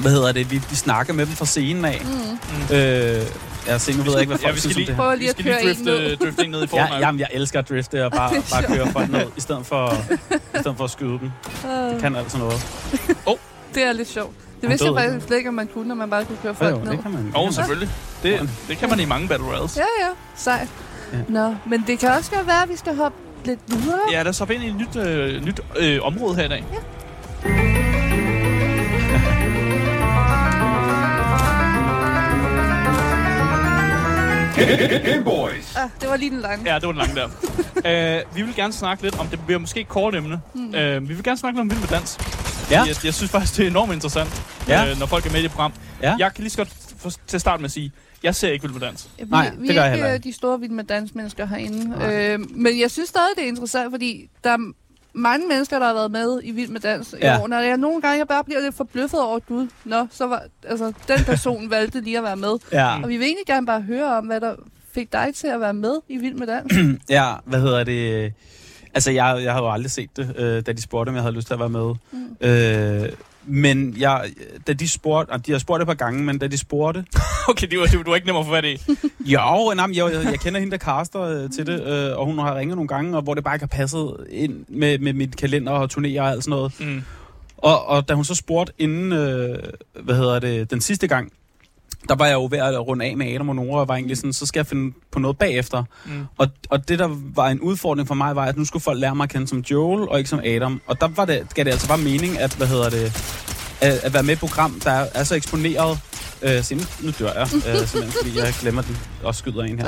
[0.00, 0.50] hvad hedder det?
[0.50, 2.02] Vi, vi snakker med dem fra scenen af.
[2.04, 2.76] Mm.
[2.76, 3.22] Øh,
[3.66, 5.36] Ja, se, nu ved jeg ikke, hvad Ja, folk vi synes skal om lige, det
[5.36, 5.44] her.
[5.44, 6.16] lige vi at skal lige en drifte, ned.
[6.16, 6.94] drifte en ned i Fortnite.
[6.94, 9.92] Ja, jamen, jeg elsker at drifte og bare, bare køre folk ned, i stedet for,
[10.54, 11.30] i stedet for at skyde dem.
[11.70, 12.66] Øh, Kan altså noget.
[13.74, 14.34] det er lidt sjovt.
[14.60, 16.74] Det vidste jeg faktisk slet ikke, om man kunne, når man bare kunne køre folk
[16.74, 16.90] jo, ned.
[16.92, 17.32] det kan man.
[17.36, 17.88] Åh, oh, selvfølgelig.
[18.22, 19.76] Det, det kan man i mange Battle Royals.
[19.76, 20.08] Ja, ja.
[20.36, 20.68] Sejt.
[21.12, 21.18] Ja.
[21.28, 23.98] Nå, men det kan også godt være, at vi skal hoppe lidt videre.
[24.12, 26.64] Ja, lad os hoppe ind i et nyt, øh, nyt øh, område her i dag.
[26.70, 26.82] Game
[35.24, 35.76] Boys.
[35.76, 36.72] Ah, det var lige den lange.
[36.72, 38.22] Ja, det var den lange der.
[38.26, 40.40] uh, vi vil gerne snakke lidt om, det bliver måske et kort emne.
[40.54, 40.66] Mm.
[40.68, 42.18] Uh, vi vil gerne snakke lidt om vild med dans.
[42.70, 42.82] Ja.
[42.82, 44.90] Jeg, jeg synes faktisk, det er enormt interessant, Ja.
[44.90, 45.72] øh, når folk er med i det program.
[46.02, 46.16] Ja.
[46.18, 48.62] Jeg kan lige så godt for, til at starte med at sige, jeg ser ikke
[48.62, 49.08] vild med dans.
[49.18, 51.46] Vi, Nej, vi det gør er jeg ikke heller øh, de store vild med dansmennesker
[51.46, 52.04] herinde.
[52.12, 54.72] Øh, men jeg synes stadig, det er interessant, fordi der er
[55.18, 57.36] mange mennesker, der har været med i Vild med Dans Ja.
[57.38, 57.46] i år.
[57.46, 60.92] Når jeg nogle gange jeg bare bliver lidt forbløffet over, gud, nå, så var, altså,
[61.08, 62.52] den person valgte lige at være med.
[62.72, 63.02] Ja.
[63.02, 64.54] Og vi vil egentlig gerne bare høre om, hvad der
[64.92, 66.72] fik dig til at være med i Vild med Dans.
[67.10, 68.32] Ja, hvad hedder det?
[68.94, 71.34] Altså, jeg, jeg havde jo aldrig set det, øh, da de spurgte, om jeg havde
[71.34, 71.94] lyst til at være med.
[72.12, 72.36] Mm.
[72.40, 73.08] Øh,
[73.48, 74.30] men jeg,
[74.66, 77.04] da de spurgte, og de har spurgt et par gange, men da de spurgte,
[77.48, 78.80] Okay, det var, det var, ikke nem at få fat i.
[79.32, 82.38] jo, nej, jeg, jeg, jeg kender hende, der caster øh, til det, øh, og hun
[82.38, 85.36] har ringet nogle gange, og hvor det bare ikke har passet ind med, med mit
[85.36, 86.80] kalender og turnéer og alt sådan noget.
[86.80, 87.02] Mm.
[87.56, 89.58] Og, og da hun så spurgte inden, øh,
[90.02, 91.32] hvad hedder det, den sidste gang,
[92.08, 94.16] der var jeg jo ved at runde af med Adam og Nora, og var egentlig
[94.16, 95.84] sådan, så skal jeg finde på noget bagefter.
[96.06, 96.26] Mm.
[96.38, 99.14] Og, og det, der var en udfordring for mig, var, at nu skulle folk lære
[99.14, 100.80] mig at kende som Joel, og ikke som Adam.
[100.86, 103.04] Og der var det, gav det altså bare mening, at, hvad hedder det,
[103.80, 105.98] at, at være med i et program, der er, så eksponeret.
[106.42, 109.86] Øh, så nu, dør jeg, øh, simpelthen, fordi jeg glemmer den og skyder en her.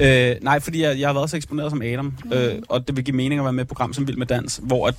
[0.00, 0.30] er.
[0.32, 3.04] Øh, nej, fordi jeg, jeg har været så eksponeret som Adam, øh, og det vil
[3.04, 4.94] give mening at være med i et program som Vild med Dans, hvor at,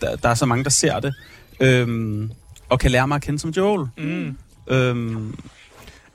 [0.00, 1.14] der, der er så mange, der ser det,
[1.60, 2.28] øh,
[2.68, 3.88] og kan lære mig at kende som Joel.
[3.98, 4.36] Mm.
[4.70, 5.20] Øh,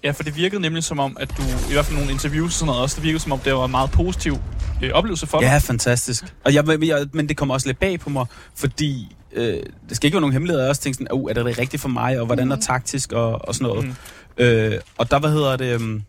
[0.04, 2.52] Ja, for det virkede nemlig som om, at du, i hvert fald nogle interviews og
[2.52, 4.38] sådan noget også, det virkede som om, det var en meget positiv
[4.84, 5.46] øh, oplevelse for dig.
[5.46, 6.24] Ja, fantastisk.
[6.44, 10.08] Og jeg, jeg, men det kommer også lidt bag på mig, fordi øh, det skal
[10.08, 10.64] ikke være nogen hemmeligheder.
[10.64, 13.48] Jeg også tænkte sådan, uh, er det rigtigt for mig, og hvordan er taktisk og,
[13.48, 13.86] og sådan noget.
[13.86, 13.96] Mm.
[14.38, 14.44] Mm.
[14.44, 16.04] Øh, og der, hvad hedder det, um,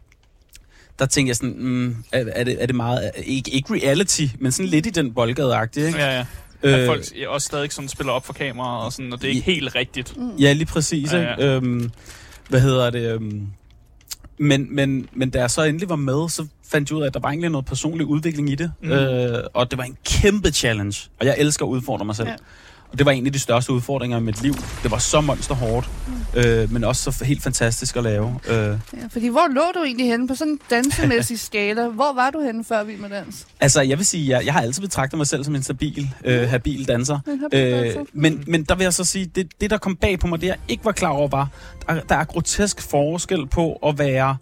[0.99, 4.53] der tænkte jeg sådan, mm, er, er, det, er det meget, ikke, ikke reality, men
[4.53, 5.99] sådan lidt i den boldgade ikke?
[5.99, 6.25] Ja, ja.
[6.63, 9.47] At folk også stadig sådan spiller op for kameraet, og, sådan, og det er ikke
[9.47, 10.15] helt rigtigt.
[10.39, 11.13] Ja, lige præcis.
[11.13, 11.21] Ja.
[11.21, 11.47] ja.
[11.47, 11.91] Øhm,
[12.49, 13.13] hvad hedder det?
[13.13, 13.47] Øhm,
[14.43, 17.15] men, men, men da jeg så endelig var med, så fandt jeg ud af, at
[17.15, 18.73] der var egentlig noget personlig udvikling i det.
[18.83, 18.91] Mm.
[18.91, 21.11] Øh, og det var en kæmpe challenge.
[21.21, 22.29] Og jeg elsker at udfordre mig selv.
[22.29, 22.37] Ja.
[22.93, 24.55] Og det var en af de største udfordringer i mit liv.
[24.83, 26.41] Det var så monsterhårdt, mm.
[26.41, 28.41] øh, men også så helt fantastisk at lave.
[28.49, 28.77] Øh, Ja,
[29.11, 31.89] fordi hvor lå du egentlig henne på sådan en dansemæssig skala?
[31.89, 33.47] Hvor var du henne før Vild med Dans?
[33.61, 36.49] altså, jeg vil sige, jeg, jeg har altid betragtet mig selv som en stabil, øh,
[36.49, 37.19] habil danser.
[37.27, 38.01] Habil danser.
[38.01, 40.41] Øh, men, men der vil jeg så sige, det, det der kom bag på mig,
[40.41, 41.49] det jeg ikke var klar over, var,
[41.89, 44.37] der, der er grotesk forskel på at være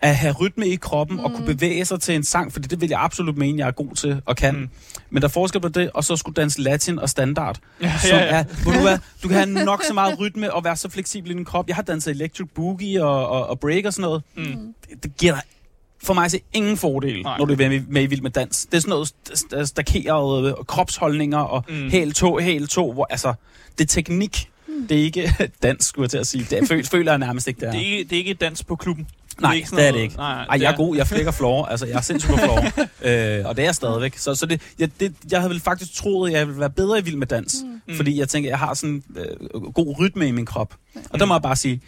[0.00, 1.24] at have rytme i kroppen mm.
[1.24, 3.70] og kunne bevæge sig til en sang, fordi det vil jeg absolut mene, jeg er
[3.70, 4.54] god til og kan.
[4.54, 4.60] Mm.
[4.60, 4.68] Mm.
[5.10, 7.58] Men der er forskel på det, og så skulle danse latin og standard.
[7.82, 8.24] Ja, Som ja, ja.
[8.38, 11.30] er, hvor du, er, du kan have nok så meget rytme og være så fleksibel
[11.30, 11.68] i din krop.
[11.68, 14.22] Jeg har danset electric boogie og, og, og break og sådan noget.
[14.36, 14.44] Mm.
[14.90, 15.42] Det, det giver dig
[16.02, 17.38] for mig se ingen fordel, Nej.
[17.38, 18.66] Når du er med, med i Vild med Dans.
[18.70, 21.74] Det er sådan noget st- st- stakerede kropsholdninger og Mm.
[21.74, 21.90] mm.
[21.90, 23.32] hæl to, hæl to, hvor altså,
[23.78, 24.50] det er teknik.
[24.68, 24.86] Mm.
[24.86, 26.46] Det er ikke dans, skulle jeg til at sige.
[26.50, 27.72] Det er, føl, føler jeg nærmest ikke, det er.
[27.72, 29.06] Det er, ikke, det er ikke dans på klubben.
[29.40, 30.16] Nej, ikke sådan det er det ikke.
[30.16, 30.96] Nej, Ej, det jeg er god.
[30.96, 31.64] Jeg flækker floor.
[31.64, 32.58] Altså, jeg er sindssygt på floor.
[33.38, 34.16] øh, og det er jeg stadigvæk.
[34.16, 36.98] Så, så det, jeg, det, jeg havde vel faktisk troet, at jeg ville være bedre
[36.98, 37.56] i Vild med Dans.
[37.86, 37.96] Mm.
[37.96, 40.74] Fordi jeg tænker, jeg har sådan øh, god rytme i min krop.
[41.10, 41.80] Og der må jeg bare sige,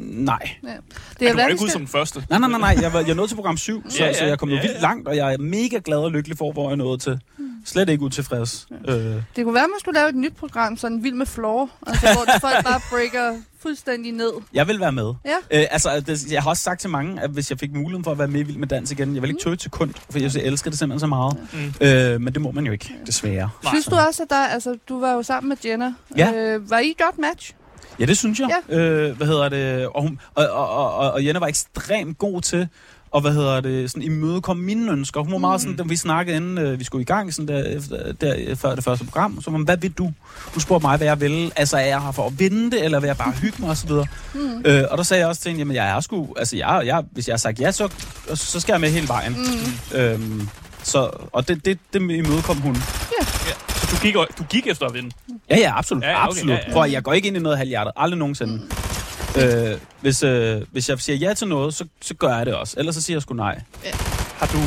[0.00, 0.50] nej.
[0.62, 0.68] Ja.
[0.68, 0.76] Det
[1.20, 2.24] Ja, er du var ikke ud som den første.
[2.30, 2.76] Nej, nej, nej, nej.
[2.82, 4.12] Jeg, var, jeg nåede til program 7, så, Ja, ja, ja.
[4.14, 4.18] ja.
[4.18, 4.80] så jeg kom jo Ja, vildt ja.
[4.80, 7.20] langt, og jeg er mega glad og lykkelig for, hvor jeg nåede til.
[7.66, 8.66] Slet ikke utilfreds.
[8.88, 11.70] Øh, Det kunne være, at man skulle lave et nyt program, sådan vild med floor,
[11.86, 14.30] altså, hvor folk bare breaker fuldstændig ned.
[14.54, 15.12] jeg vil være med.
[15.24, 15.60] Ja.
[15.60, 18.10] Øh, altså, det, jeg har også sagt til mange, at hvis jeg fik muligheden for
[18.10, 20.18] at være med i Vild med Dans igen, jeg vil ikke tøve til sekund, for
[20.18, 21.36] jeg, jeg elsker det simpelthen så meget.
[21.52, 21.86] Mm.
[21.86, 23.50] Øh, men det må man jo ikke, desværre.
[23.68, 25.94] Synes du også, at der, altså, du var jo sammen med Jenna.
[26.16, 26.32] Ja.
[26.34, 27.52] Øh, var I et godt match?
[28.00, 28.50] Ja, det synes jeg.
[28.68, 28.78] Ja.
[28.78, 29.86] Øh, hvad hedder det?
[29.86, 32.68] Og, hun, og, og, og, og, Jenna var ekstremt god til
[33.10, 35.20] og hvad hedder det, sådan imødekomme mine ønsker.
[35.20, 37.64] Hun var meget sådan, da vi snakkede inden øh, vi skulle i gang, sådan der,
[37.64, 40.04] efter, der, før det første program, så var hvad vil du?
[40.52, 41.52] Hun spurgte mig, hvad jeg vil.
[41.56, 43.76] Altså, er jeg her for at vinde det, eller vil jeg bare hygge mig, og
[43.76, 44.06] så videre.
[44.34, 44.62] Mm.
[44.64, 47.04] Øh, og der sagde jeg også til hende, jamen, jeg er sgu, altså, jeg, jeg,
[47.12, 47.88] hvis jeg har sagt ja, så,
[48.34, 49.32] så skal jeg med hele vejen.
[49.32, 49.98] Mm.
[49.98, 50.48] Øhm,
[50.82, 52.74] så, og det, det, det imødekom hun.
[52.74, 53.29] Så
[53.90, 55.10] du gik, du gik efter at vinde.
[55.50, 56.02] Ja, ja, absolut.
[56.02, 56.50] Ja, Ja, okay, absolut.
[56.50, 56.68] ja, Ja, ja.
[56.68, 56.72] ja.
[56.72, 57.92] Prøv, jeg går ikke ind i noget halvhjertet.
[57.96, 58.52] Aldrig nogensinde.
[59.36, 59.40] Mm.
[59.42, 62.74] Øh, hvis, øh, hvis jeg siger ja til noget, så, så gør jeg det også.
[62.78, 63.60] Ellers så siger jeg sgu nej.
[64.38, 64.58] Har du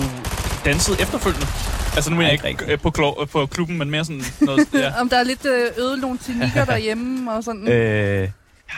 [0.66, 1.48] danset efterfølgende?
[1.96, 4.68] Altså nu mener jeg ikke ikke øh, på, klo- på klubben, men mere sådan noget...
[4.74, 5.02] Ja.
[5.02, 7.67] Om der er lidt øh, øde nogle teknikker derhjemme og sådan.
[7.67, 8.30] Øh,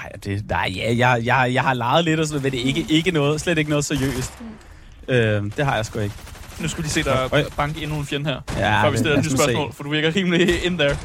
[0.03, 2.61] Nej, det, nej ja, jeg, jeg, jeg har leget lidt og sådan noget, men det
[2.61, 4.33] er ikke, ikke noget, slet ikke noget seriøst.
[5.07, 6.15] Øh, det har jeg sgu ikke.
[6.59, 8.41] Nu skulle de se dig banke endnu en fjende her.
[8.57, 9.43] Ja, før vi stiller et nyt nu se.
[9.43, 10.97] spørgsmål, for du virker rimelig in there.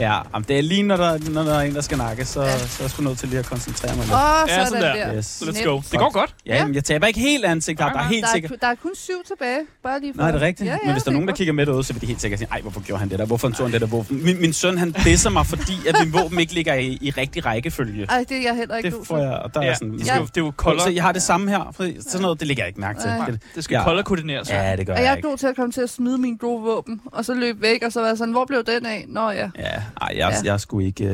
[0.00, 2.42] Ja, jamen, det er lige når der, når der er en, der skal nakke, så,
[2.42, 2.58] Ja.
[2.58, 4.14] så er jeg sgu nødt til lige at koncentrere mig lidt.
[4.14, 4.18] Åh,
[4.48, 5.06] Ja, sådan, sådan der.
[5.06, 5.16] der.
[5.16, 5.42] Yes.
[5.46, 5.80] Let's go.
[5.92, 6.34] Det går godt.
[6.46, 7.78] Ja, men jeg taber ikke helt ansigt.
[7.78, 8.52] Der, der er Nej, helt Der er, sikkert...
[8.60, 9.58] der er kun syv tilbage.
[9.82, 10.22] Bare lige for.
[10.22, 10.66] Nej, det er rigtigt.
[10.66, 12.20] Ja, ja, men hvis der er nogen, der kigger med derude, så vil de helt
[12.20, 13.26] sikkert sige, ej, hvorfor gjorde han det der?
[13.26, 14.24] Hvorfor tog han det der våben?
[14.24, 17.46] Min, min søn, han disser mig, fordi at min våben ikke ligger i, i rigtig
[17.46, 18.06] rækkefølge.
[18.08, 19.92] Ej, det er jeg heller ikke Det får jeg, og der Ja, er sådan...
[19.98, 20.78] det, skal, jo- det er jo Kolder.
[20.78, 20.82] kolder.
[20.84, 21.72] Så jeg har det samme her.
[21.76, 23.10] For sådan noget, det ligger jeg ikke mærke til.
[23.10, 23.26] Nej.
[23.30, 23.84] Det, Det skal Ja.
[23.84, 24.50] kolder koordineres.
[24.50, 26.36] ja, det gør Og jeg jeg er god til at komme til at smide min
[26.36, 29.04] gode våben, og så løbe væk, og så være sådan, hvor blev den af?
[29.08, 29.48] Nå ja.
[29.58, 30.52] Ja, ej, jeg, Ja.
[30.52, 31.04] jeg skulle ikke...
[31.04, 31.10] Øh,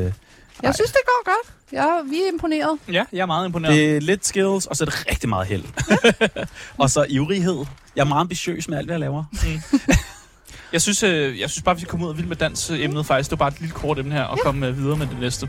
[0.63, 0.73] Jeg Ej.
[0.73, 1.55] synes, det går godt.
[1.73, 2.79] Ja, vi er imponeret.
[2.93, 3.75] Ja, jeg er meget imponeret.
[3.75, 5.65] det er lidt skills, og så er det rigtig meget held.
[6.79, 7.65] og så ivrighed.
[7.97, 9.25] Jeg er meget ambitiøs med alt, hvad jeg laver.
[10.73, 13.31] Jeg synes, øh, jeg synes bare, vi skal komme ud og vildt med dans-emnet faktisk.
[13.31, 15.49] Det var bare et lille kort emne her, og komme øh, videre med det næste.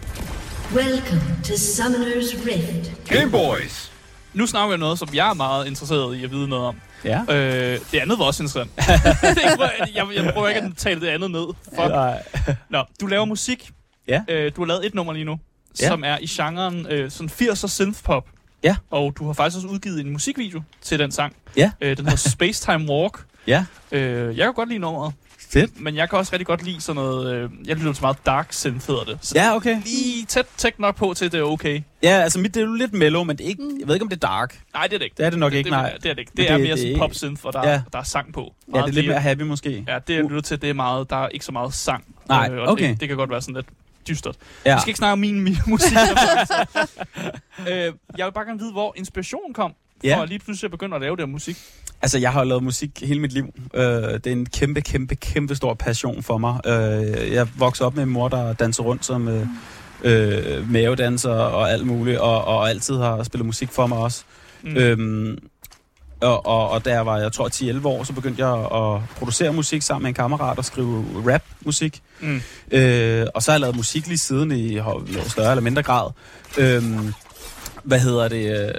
[0.75, 2.91] Welcome to Summoner's Rift.
[3.09, 3.91] Game Boys.
[4.33, 6.75] Nu snakker vi om noget, som jeg er meget interesseret i at vide noget om.
[7.05, 7.21] Ja.
[7.29, 8.71] Øh, det andet var også interessant.
[8.77, 11.45] Er jeg, jeg prøver ikke at tale det andet ned.
[11.63, 11.77] Fuck.
[11.77, 12.23] Nej.
[12.69, 13.69] Nå, du laver musik.
[14.07, 14.21] Ja.
[14.29, 15.39] Øh, du har lavet et nummer lige nu,
[15.81, 15.87] Ja.
[15.87, 18.27] som er i genren øh, sådan 80'er synthpop.
[18.63, 18.75] Ja.
[18.91, 21.35] Og du har faktisk også udgivet en musikvideo til den sang.
[21.57, 21.71] Ja.
[21.81, 23.25] Øh, den hedder Space Time Walk.
[23.47, 25.13] Ja, Øh, jeg kan godt lide nummeret,
[25.49, 25.81] fedt.
[25.81, 27.35] men jeg kan også rigtig godt lide sådan noget...
[27.35, 29.17] Øh, jeg lytter til meget dark synth, hedder det.
[29.21, 29.81] Så Ja, okay.
[29.83, 31.81] lige tæt, tæt nok på til, at det er okay.
[32.03, 34.03] Ja, altså mit det er jo lidt mellow, men det er ikke, jeg ved ikke,
[34.03, 34.59] om det er dark.
[34.73, 35.15] Nej, det er det ikke.
[35.17, 35.93] Det er det nok det, ikke, det, nej.
[36.03, 36.31] Det er det ikke.
[36.35, 37.81] Men Det, er det- mere det sådan er- pop synth, hvor der, Ja.
[37.93, 38.53] der er sang på.
[38.67, 39.85] Ja, Meget det er lidt mere- happy måske.
[39.87, 42.03] Ja, det jeg lytter til, det er meget, der er ikke så meget sang.
[42.29, 42.89] Nej, og okay.
[42.89, 43.65] det, det kan godt være sådan lidt
[44.07, 44.35] dystert.
[44.65, 44.75] Ja.
[44.75, 45.91] Vi skal ikke snakke om min, min musik.
[47.69, 50.23] øh, jeg vil bare gerne vide, hvor inspirationen kom, for Ja.
[50.23, 51.57] at lige pludselig at begynde at lave det musik.
[52.03, 53.45] Altså, jeg har lavet musik hele mit liv.
[53.73, 56.59] Øh, det er en kæmpe, kæmpe, kæmpe stor passion for mig.
[56.65, 59.47] Øh, jeg voksede op med en mor, der danser rundt som øh,
[60.03, 64.23] øh, mavedanser og alt muligt, og, og altid har spillet musik for mig også.
[64.63, 64.77] Mm.
[64.77, 65.37] Øhm,
[66.21, 69.53] og, og, og da jeg var, jeg tror, 10-11 år, så begyndte jeg at producere
[69.53, 72.01] musik sammen med en kammerat og skrive rap-musik.
[72.19, 72.41] Mm.
[72.71, 74.79] Øh, og så har jeg lavet musik lige siden i
[75.27, 76.11] større eller mindre grad.
[76.57, 77.13] Øhm,
[77.83, 78.73] hvad hedder det?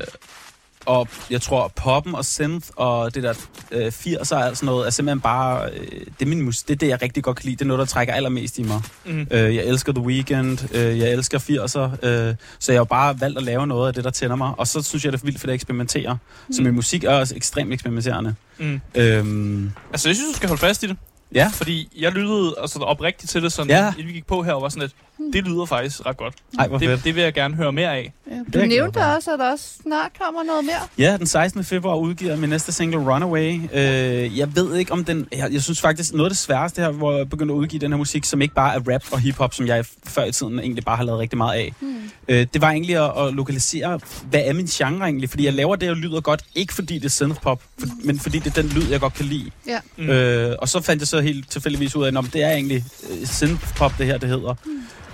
[0.87, 3.35] Og jeg tror, poppen og synth og det der
[3.71, 5.71] øh, 80'er og sådan noget, er simpelthen bare...
[5.73, 7.57] Øh, det, er min mus- det er det, jeg rigtig godt kan lide.
[7.57, 8.83] Det er noget, der trækker allermest i mig.
[9.05, 9.27] Mm.
[9.31, 13.39] Øh, jeg elsker The Weeknd, øh, jeg elsker 80'er, øh, så jeg har bare valgt
[13.39, 14.53] at lave noget af det, der tænder mig.
[14.59, 16.19] Og så synes jeg, det er vildt fedt at eksperimentere.
[16.53, 18.35] Så min musik er også ekstremt eksperimenterende.
[18.59, 18.81] Mm.
[18.95, 20.97] Øhm, Altså, jeg synes, du skal holde fast i det.
[21.35, 23.93] ja, Fordi jeg lyttede altså, oprigtigt til det, sådan, Ja.
[23.93, 24.93] inden vi gik på her, og var sådan lidt,
[25.33, 26.35] det lyder faktisk ret godt.
[26.59, 26.91] ej, hvor fedt.
[26.91, 28.13] Det, det vil jeg gerne høre mere af.
[28.31, 28.37] Ja.
[28.55, 31.07] Du jeg nævnte også, at der også snart kommer noget mere.
[31.07, 31.65] Ja, den 16.
[31.65, 33.61] februar udgiver jeg min næste single Runaway.
[33.73, 35.29] Øh, jeg ved ikke om den...
[35.33, 37.93] Jeg, jeg synes faktisk, noget af det sværeste her, hvor jeg begyndte at udgive den
[37.93, 40.85] her musik, som ikke bare er rap og hiphop, som jeg før i tiden egentlig
[40.85, 41.73] bare har lavet rigtig meget af.
[41.81, 42.11] Hmm.
[42.29, 44.01] Øh, det var egentlig at, at lokalisere,
[44.31, 45.31] hvad er min genre egentlig?
[45.31, 48.39] Fordi jeg laver det, og lyder godt, ikke fordi det er synthpop, for, men fordi
[48.39, 49.51] det er den lyd, jeg godt kan lide.
[49.67, 49.79] Ja.
[49.97, 50.09] Mm.
[50.09, 53.27] Øh, og så fandt jeg så helt tilfældigvis ud af, at det er egentlig øh,
[53.27, 54.55] synthpop, det her, det hedder.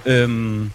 [0.07, 0.70] Øhm,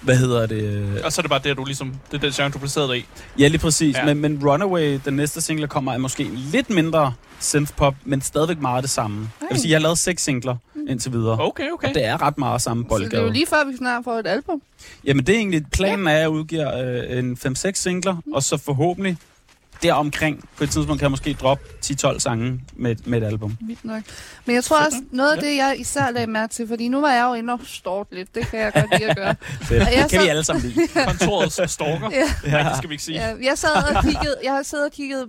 [0.00, 1.00] hvad hedder det?
[1.04, 2.88] Og så er det bare det, at du ligesom, det er den genre, du placerede
[2.88, 3.04] dig i.
[3.38, 3.96] Ja, lige præcis.
[3.96, 4.04] Ja.
[4.04, 8.60] Men, men Runaway, den næste single, der kommer, er måske lidt mindre synthpop, men stadigvæk
[8.60, 9.30] meget det samme.
[9.40, 10.56] Jeg vil sige, jeg har lavet seks singler
[10.88, 11.40] indtil videre.
[11.40, 11.88] Okay, okay.
[11.88, 13.32] Og det er ret meget samme Så det er jo boldgade.
[13.32, 14.62] lige før, vi snart får et album.
[15.04, 16.78] Jamen det er egentlig, planen er, at jeg udgiver
[17.12, 19.16] øh, en 5-6 singler, og så forhåbentlig
[19.82, 23.56] deromkring, på et tidspunkt kan jeg måske droppe 10-12 sange med, med et album.
[23.60, 24.02] Vildt nok.
[24.44, 27.12] Men jeg tror også, noget af det, jeg især lagde mærke til, fordi nu var
[27.12, 29.34] jeg jo inde og stort lidt, det kan jeg godt lide at gøre.
[29.68, 29.82] Fedt.
[29.82, 30.88] Og jeg Det kan så- vi alle sammen lide.
[31.06, 32.10] Kontorets stalker.
[32.12, 32.50] Ja.
[32.50, 33.20] Nej, det skal vi ikke sige.
[33.20, 35.28] Ja, jeg sad og kiggede, jeg har siddet og kigget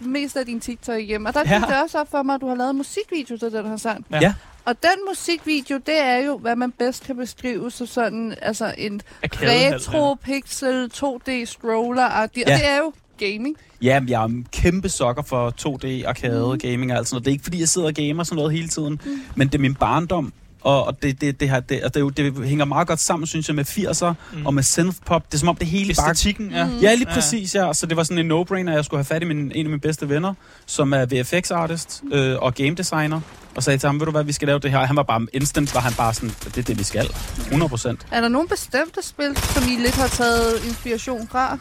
[0.00, 1.58] mest af din TikTok igennem, og der Ja.
[1.58, 4.06] gik det også op for mig, at du har lavet musikvideo til den her sang.
[4.10, 4.18] Ja.
[4.20, 4.34] Ja.
[4.64, 9.00] Og den musikvideo, det er jo, hvad man bedst kan beskrive som sådan, altså en
[9.24, 12.40] Arcade-hal, retro pixel 2D scroller og Ja.
[12.56, 13.56] det er jo gaming.
[13.82, 17.24] Ja, jeg er en kæmpe sokker for 2D, arcade, gaming og alt sådan noget.
[17.24, 19.10] Det er ikke fordi, jeg sidder og gamer sådan noget hele tiden, Mm.
[19.34, 20.32] men det er min barndom.
[20.60, 23.48] Og og det, det, det, her, det, og det, det hænger meget godt sammen, synes
[23.48, 24.46] jeg, med 80'er Mm.
[24.46, 25.26] og med synthpop.
[25.26, 26.64] Det er som om det hele bare Æstetikken, ja.
[26.66, 26.78] Mm.
[26.82, 27.72] Ja, lige præcis, ja.
[27.72, 29.64] Så det var sådan en no-brainer, at jeg skulle have fat i min, en af
[29.70, 30.34] mine bedste venner,
[30.66, 33.20] som er VFX-artist øh, og game designer.
[33.56, 34.78] Og sagde til ham, ved du hvad, vi skal lave det her.
[34.78, 37.08] Og han var bare instant, var han bare sådan, det er det, vi skal.
[37.38, 38.06] 100 procent.
[38.12, 41.58] Er der nogle bestemte spil, som I lidt har taget inspiration fra?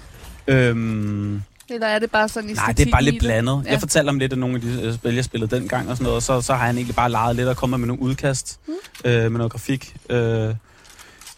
[0.47, 3.61] Øhm, Eller er det bare sådan i nej, det er bare lidt blandet.
[3.65, 3.71] Ja.
[3.71, 6.03] Jeg fortalte om lidt af nogle af de øh, spil, jeg spillede dengang og sådan
[6.03, 6.15] noget.
[6.15, 8.73] Og så, så har han egentlig bare leget lidt og kommet med nogle udkast Mm.
[9.05, 9.95] øh, med noget grafik.
[10.09, 10.53] Øh,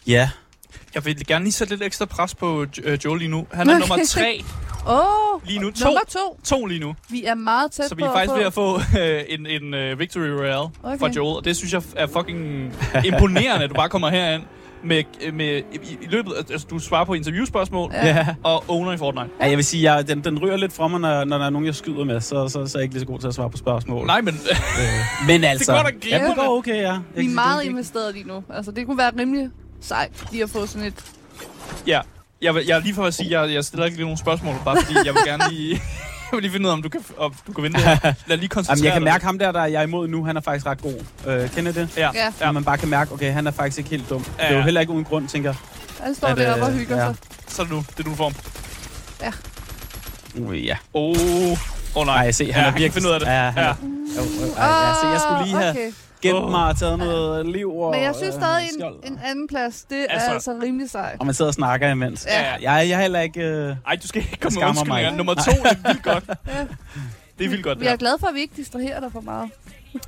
[0.06, 0.30] ja,
[0.94, 3.46] Jeg vil gerne lige sætte lidt ekstra pres på øh, Joel lige nu.
[3.52, 4.44] Han er nummer tre
[4.88, 5.70] Åh, oh, lige nu.
[5.70, 6.40] To, nummer to.
[6.44, 6.94] to lige nu.
[7.08, 9.46] Vi er meget tæt Så vi på er faktisk at ved at få øh, en,
[9.46, 10.98] en uh, victory royale Okay.
[10.98, 11.36] for Joel.
[11.36, 12.72] Og det synes jeg er fucking
[13.04, 14.42] imponerende, at du bare kommer herind
[14.86, 18.26] med, med i, i løbet, altså du svarer på interviewspørgsmål, Ja.
[18.42, 19.28] Og owner i Fortnite.
[19.40, 21.50] ja, jeg vil sige, jeg, den, den ryger lidt fra mig, når, når der er
[21.50, 23.34] nogen, jeg skyder med, så, så, så er jeg ikke lige så god til at
[23.34, 24.06] svare på spørgsmål.
[24.06, 24.38] Nej, men
[25.26, 26.92] Men altså, går da ja, det går okay, ja.
[26.92, 28.44] Jeg Vi er meget det- investeret lige nu.
[28.54, 29.48] Altså, det kunne være rimelig
[29.80, 31.04] sejt lige at få sådan et...
[31.86, 32.00] ja,
[32.42, 34.54] jeg, vil, jeg er lige for at sige, jeg, jeg stiller ikke lige nogen spørgsmål,
[34.64, 35.80] bare fordi jeg vil gerne lige,
[36.32, 38.12] vil lige finde ud af, om du kan, om du kan vinde det her.
[38.26, 40.36] Lad lige koncentrere Jamen, jeg kan mærke ham der, der jeg er imod nu, han
[40.36, 40.94] er faktisk ret god.
[41.26, 41.88] Øh, kender det?
[41.96, 42.10] Ja.
[42.14, 42.32] Ja.
[42.40, 42.52] Ja.
[42.52, 44.24] man bare kan mærke, okay, han er faktisk ikke helt dum.
[44.38, 44.64] Ja, Ja, Det er jo ja.
[44.64, 45.56] heller ikke uden grund, tænker jeg.
[46.04, 47.04] Han står At, deroppe og øh, hygger ja.
[47.06, 47.14] sig.
[47.48, 48.32] Så er det nu, det er du får.
[50.34, 50.76] Uh, ja.
[50.94, 51.58] Åh, oh,
[51.94, 52.16] oh, nej.
[52.22, 52.92] Nej, se, han ja, er jeg kan virkelig...
[52.92, 53.26] finde ud af det.
[53.26, 53.68] Ja, han Ja.
[53.68, 53.74] er,
[54.16, 55.92] jo, jo, ja, se, jeg skulle lige have okay.
[56.22, 56.50] Gemt Åh.
[56.50, 58.94] mig og taget noget liv og Men jeg synes øh, stadig, skjold.
[59.04, 61.20] en, en anden plads, det er Altså- altså, rimelig sejt.
[61.20, 62.26] Og man sidder og snakker imens.
[62.28, 62.52] Ja.
[62.52, 63.40] Jeg, jeg er heller ikke...
[63.40, 63.76] Øh...
[63.86, 65.16] Ej, du skal ikke komme med mig undskyldninger.
[65.16, 66.24] Nummer to, det er vildt godt.
[66.48, 66.64] Ja.
[67.38, 67.96] Det er vildt godt, Vi det er her.
[67.96, 69.50] glade for, at vi ikke distraherer dig for meget.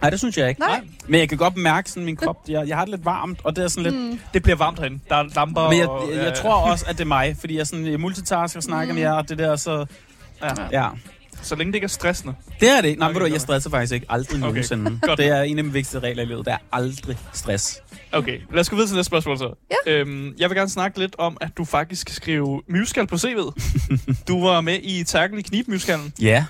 [0.02, 0.60] Nej, det synes jeg ikke.
[0.60, 0.80] Nej.
[1.08, 3.56] Men jeg kan godt mærke sådan min krop, jeg, jeg har det lidt varmt, og
[3.56, 4.02] det er sådan lidt...
[4.04, 4.20] Mm.
[4.34, 5.00] Det bliver varmt herinde.
[5.08, 6.08] Der er lamper Men jeg, og...
[6.14, 8.94] jeg, jeg tror også, at det er mig, fordi jeg, sådan, jeg multitasker og snakker
[8.94, 9.86] med jer, og det der, så...
[10.42, 10.48] Ja.
[10.72, 10.88] Ja,
[11.42, 12.34] Så længe det ikke er stressende.
[12.60, 12.98] det er det ikke.
[13.00, 14.06] Nej, Okay, okay, du, jeg stresser faktisk ikke.
[14.08, 14.98] Aldrig Okay, nogensinde.
[15.02, 15.18] godt.
[15.18, 16.44] Det er en af de vigtigste regler i livet.
[16.46, 17.82] Det er aldrig stress.
[18.12, 19.54] Okay, lad os gå videre til næste spørgsmål så.
[19.86, 19.92] Ja.
[19.92, 23.52] Øhm, jeg vil gerne snakke lidt om, at du faktisk skal skrive musical på CV'et.
[24.28, 26.12] du var med i Tackle i Knib-musicalen.
[26.20, 26.44] Ja.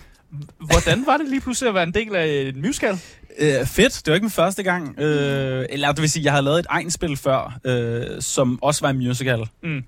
[0.60, 2.98] Hvordan var det lige pludselig at være en del af en musical?
[3.38, 3.94] Øh, fedt.
[3.96, 5.00] Det var ikke min første gang.
[5.00, 8.90] Øh, eller det vil sige, jeg har lavet et egenspil før, øh, som også var
[8.90, 9.38] en musical.
[9.62, 9.82] Mm.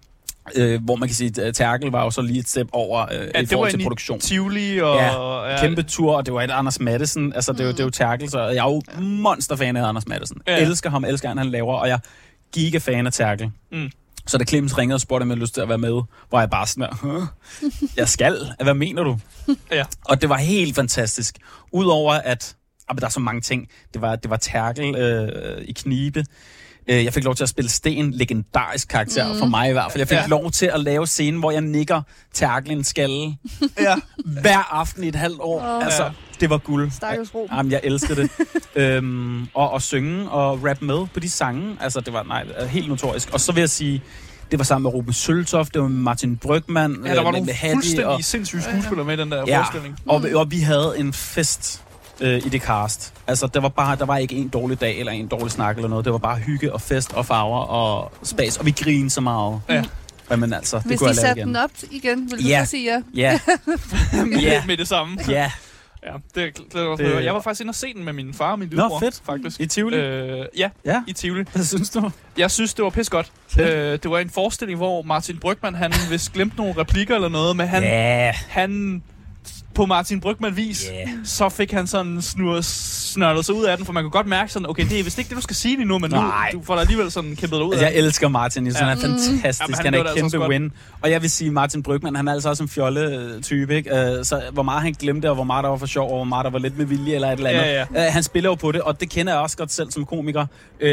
[0.54, 3.42] Øh, hvor man kan sige, at Terkel var jo så lige et step over øh,
[3.42, 4.20] i forhold til produktion.
[4.20, 4.96] Tivoli og...
[4.96, 7.32] Ja, Kæmpe tur, og det var et Anders Madsen.
[7.32, 10.06] Altså, det, er jo- det er jo Terkel, så jeg er jo monsterfan af Anders
[10.08, 10.36] Madsen.
[10.46, 10.52] Ja.
[10.56, 10.62] Ja.
[10.62, 11.98] Elsker ham, elsker han, han laver, og jeg er
[12.52, 13.50] giga-fan af Terkel.
[13.72, 13.90] Mm.
[14.26, 16.40] Så da Clemens ringede og spurgte, om jeg havde lyst til at være med, var
[16.40, 17.22] jeg bare sådan "Huh?
[17.96, 18.36] jeg skal?
[18.62, 19.18] Hvad mener du?
[19.72, 19.84] Ja.
[20.04, 21.36] Og det var helt fantastisk.
[21.72, 22.56] Udover at,
[22.88, 23.68] ah, der er så mange ting.
[23.94, 26.24] Det var, det var Terkel øh, i knibe.
[26.90, 29.38] Øh, Jeg fik lov til at spille Sten, legendarisk karakter mm.
[29.38, 30.00] for mig i hvert fald.
[30.00, 30.26] Jeg fik Ja.
[30.26, 32.02] lov til at lave scenen, hvor jeg nikker
[32.34, 33.24] Terkel en skalle
[33.80, 33.94] ja.
[34.24, 35.60] hver aften i et halvt år.
[35.60, 35.84] Oh.
[35.84, 36.10] Altså,
[36.40, 36.90] det var guld.
[36.90, 37.30] Stakkels.
[37.52, 38.30] Jamen, jeg elskede det.
[38.82, 42.88] øhm, og at synge og rap med på de sange, altså det var nej, helt
[42.88, 43.30] notorisk.
[43.32, 44.02] Og så vil jeg sige,
[44.50, 47.32] det var sammen med Ruben Søltoft, det var med Martin Brygman, ja, der var med,
[47.32, 49.58] nogle med Hattie, fuldstændig og, sindssyge skuespillere med i den der Ja.
[49.58, 49.96] forestilling.
[50.08, 51.82] og, og vi havde en fest
[52.20, 53.12] øh, i det cast.
[53.26, 55.88] Altså, der var, bare, der var ikke en dårlig dag eller en dårlig snak eller
[55.88, 56.04] noget.
[56.04, 58.56] Det var bare hygge og fest og farver og spas.
[58.56, 59.60] Og vi grinede så meget.
[59.68, 59.84] Ja.
[60.30, 61.48] Jamen altså, det Hvis kunne de jeg lave satte igen.
[61.48, 62.64] den op igen, vil du Ja.
[62.64, 63.02] så sige ja?
[63.14, 63.40] Ja,
[64.40, 64.62] Ja.
[64.66, 65.18] med det samme.
[65.28, 65.50] ja.
[66.06, 68.58] Ja, det, det, det, jeg var faktisk inde og se den med min far og
[68.58, 68.98] min lillebror.
[69.00, 69.20] fedt.
[69.26, 69.60] Faktisk.
[69.60, 69.96] I Tivoli?
[69.96, 71.02] Øh, ja, Ja.
[71.06, 71.44] i Tivoli.
[71.52, 72.10] Hvad synes du?
[72.38, 73.32] Jeg synes, det var pis godt.
[73.60, 77.56] Øh, det var en forestilling, hvor Martin Brygman, han vist glemte nogle replikker eller noget,
[77.56, 78.32] men han, Ja.
[78.48, 79.02] han
[79.74, 81.10] på Martin Brygman vis, Ja.
[81.24, 84.52] så fik han sådan snur, snørlet sig ud af den, for man kunne godt mærke
[84.52, 86.50] sådan, okay, det er vist ikke det, du skal sige lige nu, men nu, Nej.
[86.52, 88.66] du får da alligevel sådan kæmpet dig ud Altså, af jeg elsker Martin.
[88.66, 88.86] Jeg synes, Ja.
[88.86, 88.94] ja.
[88.94, 89.60] han er fantastisk.
[89.60, 90.50] Jamen, han han, er et altså kæmpe godt.
[90.50, 90.72] win.
[91.02, 93.76] Og jeg vil sige, Martin Brygman, han er altså også en fjolle-type.
[93.76, 93.90] Ikke?
[94.18, 96.24] Uh, så hvor meget han glemte, og hvor meget der var for sjov, og hvor
[96.24, 97.62] meget der var lidt med vilje eller et eller andet.
[97.72, 100.04] Ja, Uh, han spiller jo på det, og det kender jeg også godt selv som
[100.06, 100.46] komiker.
[100.84, 100.88] Uh,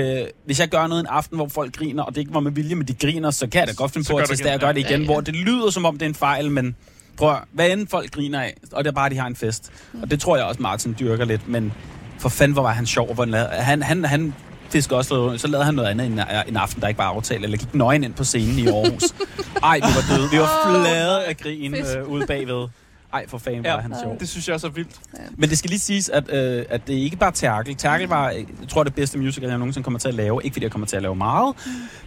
[0.45, 2.75] hvis jeg gør noget en aften, hvor folk griner, og det ikke var med vilje,
[2.75, 4.79] men de griner, så kan jeg da godt finde Så på at testere gøre det
[4.81, 4.87] ja.
[4.87, 5.13] igen, Ja, ja.
[5.13, 6.75] hvor det lyder som om, det er en fejl, men
[7.17, 9.35] prøv at- hvad end folk griner af, og det er bare, at de har en
[9.35, 9.71] fest.
[10.01, 11.73] Og det tror jeg også, Martin dyrker lidt, men
[12.19, 13.13] for fanden, hvor var han sjov.
[13.13, 14.33] Hvor han, lavede- han, han, han
[14.69, 17.57] fisker også så lavede han noget andet en, en aften, der ikke var aftalt, eller
[17.57, 19.03] gik nøgen ind på scenen i Aarhus.
[19.63, 20.29] Ej, vi var døde.
[20.31, 20.49] Vi var
[20.83, 22.67] flade af grin øh, ude bagved.
[23.13, 23.77] Ej, for fanden var Ja.
[23.79, 24.19] han sjov.
[24.19, 24.95] Det synes jeg også er vildt.
[25.37, 27.75] Men det skal lige siges, at, øh, at det er ikke bare Terkel.
[27.75, 30.41] Terkel var, øh, jeg tror, det bedste musical, jeg nogensinde kommer til at lave.
[30.43, 31.55] Ikke fordi jeg kommer til at lave meget,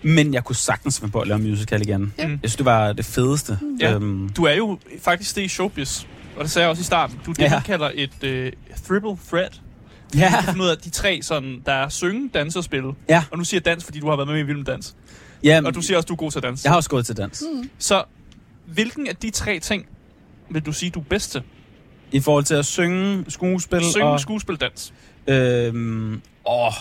[0.03, 2.15] men jeg kunne sagtens finde på at lave musical igen.
[2.19, 2.23] Ja.
[2.29, 3.59] Jeg synes, det var det fedeste.
[3.81, 3.95] Ja.
[3.95, 6.03] Øhm, Du er jo faktisk det i showbiz,
[6.37, 7.21] og det sagde jeg også i starten.
[7.27, 7.51] Du er det, Ja.
[7.51, 8.53] man kalder et øh,
[8.89, 9.61] triple threat.
[10.17, 10.33] ja.
[10.41, 12.93] Du finde ud af, de tre, sådan, der er synge, danse og spille.
[13.09, 13.25] Ja.
[13.31, 14.97] Og nu siger dans, fordi du har været med i Vild Dans.
[15.45, 16.65] ja, Og du siger også, at du er god til at danse.
[16.65, 17.43] jeg har også gået til dans.
[17.79, 18.03] Så
[18.67, 19.87] hvilken af de tre ting
[20.51, 21.43] vil du sige, du er bedst til?
[22.13, 24.21] I forhold til at synge, skuespil Synge, og...
[24.21, 24.93] skuespil, dans.
[25.27, 26.73] Øhm, åh,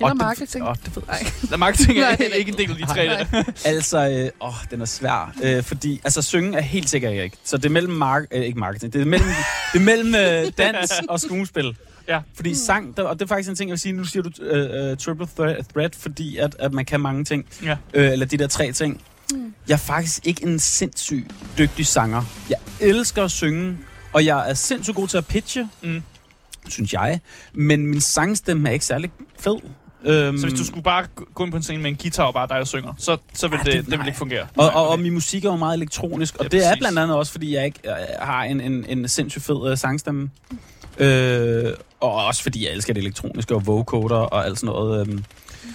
[0.00, 0.64] Eller marketing.
[0.64, 1.56] Åh, det ved jeg ikke.
[1.56, 3.06] Marketing er Nej, det er ikke en del af de tre.
[3.06, 3.26] Nej.
[3.32, 3.42] der.
[3.64, 5.34] Altså, øh, åh, den er svær.
[5.44, 7.36] Øh, fordi, altså, synge er helt sikkert ikke.
[7.44, 9.28] Så det er mellem mark øh, ikke marketing, det er mellem,
[9.72, 11.76] det er mellem øh, dans og skuespil.
[12.08, 12.20] Ja.
[12.34, 14.30] Fordi sang, der, og det er faktisk en ting, jeg vil sige, nu siger du
[14.42, 17.46] øh, øh, triple threat, threat, fordi at, at man kan mange ting.
[17.64, 17.76] Ja.
[17.94, 19.00] Øh, eller de der tre ting.
[19.68, 21.26] Jeg er faktisk ikke en sindssyg
[21.58, 22.22] dygtig sanger.
[22.50, 23.78] Jeg elsker at synge,
[24.12, 26.02] og jeg er sindssygt god til at pitche, Mm.
[26.68, 27.20] synes jeg.
[27.52, 29.10] Men min sangstemme er ikke særlig
[29.40, 29.56] fed.
[30.04, 32.34] Øhm, Så hvis du skulle bare gå ind på en scene med en guitar og
[32.34, 34.46] bare dig og synger, så, så vil Ja, det, det- det, vil ikke fungere.
[34.56, 36.80] Og, og, og min musik er jo meget elektronisk, og Ja, det er præcis.
[36.80, 40.30] blandt andet også, fordi jeg ikke øh, har en, en, en sindssygt fed øh, sangstemme.
[40.98, 45.08] Øh, og også fordi jeg elsker det elektroniske og vocoder og alt sådan noget.
[45.08, 45.18] Øh.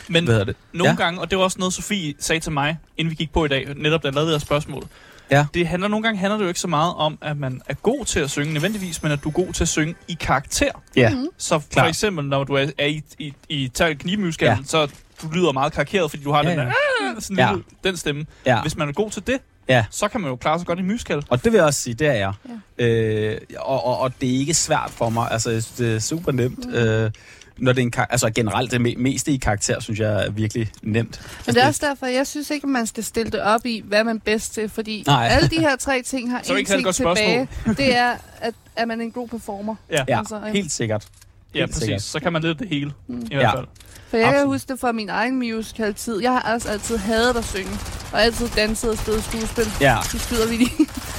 [0.08, 0.56] Men Hvad det?
[0.74, 1.04] nogle Ja.
[1.04, 3.48] gange, og det var også noget, Sofie sagde til mig, inden vi gik på i
[3.48, 4.84] dag, netop da jeg lavede det her spørgsmål.
[5.32, 5.46] Ja.
[5.54, 8.06] Det handler nogle gange handler det jo ikke så meget om, at man er god
[8.06, 10.72] til at synge nødvendigvis, men at du er god til at synge i karakter.
[10.96, 11.14] Ja.
[11.38, 11.90] Så for Klart.
[11.90, 14.80] eksempel, når du er, er i, i, i Terkel Knibemusikalen, Ja.
[14.80, 14.88] ja.
[14.88, 14.88] så
[15.22, 16.66] du lyder meget karikeret, fordi du har Ja, ja, den ja.
[16.66, 17.50] der, "Ah", sådan Ja.
[17.52, 18.26] lille, den stemme.
[18.46, 18.62] Ja.
[18.62, 19.38] Hvis man er god til det,
[19.70, 19.86] Ja.
[19.92, 21.24] så kan man jo klare sig godt i musical.
[21.30, 22.34] Og det vil jeg også sige, det er jeg.
[22.80, 22.86] Ja.
[22.86, 25.28] Øh, og, og, og det er ikke svært for mig.
[25.32, 26.66] Altså, det er super nemt.
[26.68, 26.74] Mm.
[26.74, 27.12] Øh,
[27.58, 30.30] når det er en kar- altså generelt det me- meste i karakter, synes jeg er
[30.32, 31.22] virkelig nemt.
[31.46, 33.84] Men det er også derfor, jeg synes ikke, at man skal stille det op i,
[33.86, 35.28] hvad man er bedst til, fordi Nej.
[35.28, 37.48] Alle de her tre ting har Så det en ting tilbage.
[37.78, 39.76] Det er, at, at man er en god performer.
[39.92, 41.06] Ja, Ja, Altså, helt sikkert.
[41.54, 41.84] ja Helt præcis.
[41.84, 42.02] sikkert.
[42.02, 43.22] Så kan man lidt det hele, mm.
[43.22, 43.56] i hvert Ja.
[43.56, 43.66] fald.
[44.10, 44.54] For jeg kan Absolut.
[44.56, 46.22] huske det fra min egen musical-tid.
[46.22, 47.70] Jeg har også altid hadet at synge,
[48.14, 49.66] og altid danset og spillet skuespil.
[49.82, 50.72] Ja, Så skyder vi lige.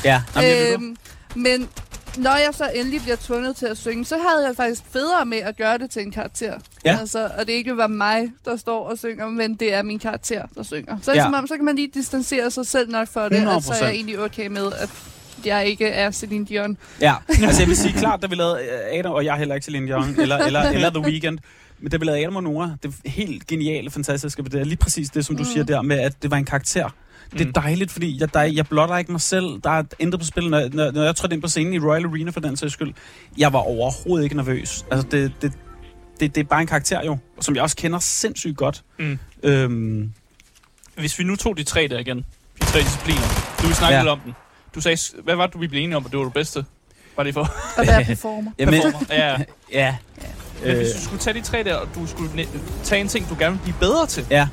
[0.04, 0.22] ja.
[0.36, 0.96] Jamen, øhm,
[1.34, 1.68] men
[2.16, 5.38] når jeg så endelig bliver tvunget til at synge, så havde jeg faktisk federe med
[5.38, 6.58] at gøre det til en karakter.
[6.84, 6.96] Ja.
[7.00, 10.42] Altså, og det ikke var mig, der står og synger, men det er min karakter,
[10.54, 10.98] der synger.
[11.02, 11.22] Så, Ja.
[11.22, 13.76] som om, så kan man lige distancere sig selv nok for det, at så er
[13.76, 13.84] 100%.
[13.84, 14.90] jeg egentlig okay med, at
[15.46, 16.76] jeg ikke er Celine Dion.
[17.00, 18.58] Ja, altså jeg vil sige klart, da vi lavede
[18.92, 21.38] øh, Adam, og jeg er heller ikke Celine Dion, eller, eller, eller The Weeknd,
[21.80, 25.10] men da vi lavede Adam og Nora, det helt geniale, fantastiske, det er lige præcis
[25.10, 25.48] det, som du mm.
[25.48, 26.88] siger der med, at det var en karakter.
[27.32, 27.52] Det er Mm.
[27.52, 29.44] dejligt, fordi jeg, der, jeg blotter ikke mig selv.
[29.64, 30.50] Der er intet på spil.
[30.50, 32.94] Når, når, når jeg trådte ind på scenen i Royal Arena for den sags skyld,
[33.38, 34.84] jeg var overhovedet ikke nervøs.
[34.90, 35.52] Altså, det, det,
[36.20, 38.82] det, det er bare en karakter jo, som jeg også kender sindssygt godt.
[38.98, 39.18] Mm.
[39.42, 40.12] Øhm,
[40.96, 42.16] Hvis vi nu tog de tre der igen,
[42.60, 44.06] de tre discipliner, du vil snakke Ja.
[44.12, 44.34] om den.
[44.74, 46.64] Du sagde, hvad var det, du vi blev enige om, at det var det bedste?
[47.16, 47.40] Var det for
[47.76, 48.50] Og være performer.
[48.58, 49.06] jamen, performer?
[49.10, 49.36] Ja.
[49.72, 49.96] ja.
[50.62, 53.08] Men Øh, hvis du skulle tage de tre der, og du skulle ne- tage en
[53.08, 54.48] ting, du gerne vil blive bedre til, ja,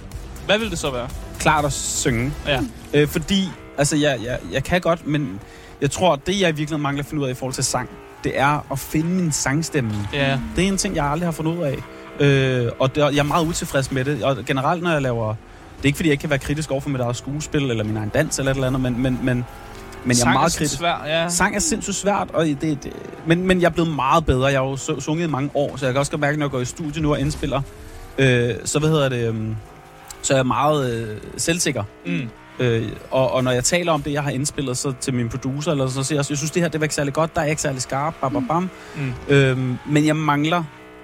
[0.45, 1.09] hvad ville det så være?
[1.39, 2.33] klart at synge.
[2.47, 2.61] Ja.
[2.93, 5.39] Øh, fordi, altså, jeg, jeg, jeg kan godt, men
[5.81, 7.89] jeg tror, det jeg i virkeligheden mangler at finde ud af i forhold til sang,
[8.23, 9.91] det er at finde min sangstemme.
[10.13, 10.39] Ja.
[10.55, 11.77] Det er en ting, jeg aldrig har fundet ud af.
[12.19, 14.23] Øh, og det, jeg er meget utilfreds med det.
[14.23, 15.27] Og generelt, når jeg laver...
[15.27, 17.83] Det er ikke, fordi jeg ikke kan være kritisk over for mit eget skuespil, eller
[17.83, 19.45] min egen dans, eller et eller andet, men, men, men,
[20.05, 20.77] men jeg er meget kritisk.
[20.77, 21.29] Svær, ja.
[21.29, 22.93] Sang er sindssygt svært, og det, det,
[23.27, 24.45] men, men jeg er blevet meget bedre.
[24.45, 26.45] Jeg har jo su- sunget i mange år, så jeg kan også godt mærke, når
[26.45, 27.61] jeg går i studie nu og indspiller,
[28.17, 29.55] øh, så hvad hedder det, um,
[30.21, 31.83] så er jeg meget øh, selvsikker.
[32.05, 32.29] Mm.
[32.59, 35.71] Øh, og, og når jeg taler om det, jeg har indspillet så til min producer,
[35.71, 37.45] eller så siger jeg, jeg synes, det her det var ikke særlig godt, der er
[37.45, 38.69] ikke særlig skarp, bam, bam, bam.
[38.95, 39.13] Mm.
[39.27, 40.63] Øhm, men jeg mangler, en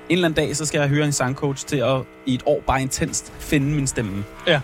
[0.09, 2.81] eller anden dag, så skal jeg høre en sangcoach til at i et år bare
[2.81, 4.23] intenst finde min stemme.
[4.47, 4.61] Ja.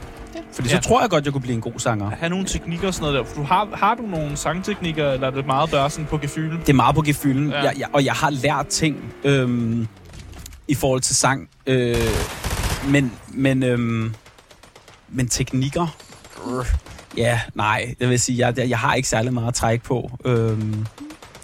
[0.57, 0.75] Fordi Ja.
[0.81, 2.09] så tror jeg godt, jeg kunne blive en god sanger.
[2.09, 3.33] Have nogle teknikker og sådan noget der.
[3.33, 6.59] For Du har, har du nogle sangteknikker, eller er det meget bare sådan på gefylen?
[6.59, 7.61] Det er meget på gefylden, Ja.
[7.63, 9.87] jeg, jeg, og jeg har lært ting øhm,
[10.67, 11.49] i forhold til sang.
[11.67, 11.95] Øh,
[12.87, 14.13] men, men, øhm,
[15.09, 15.95] men teknikker...
[16.47, 16.65] Øh,
[17.17, 20.11] ja, nej, det vil sige, jeg, jeg, jeg har ikke særlig meget at trække på.
[20.25, 20.85] Øhm,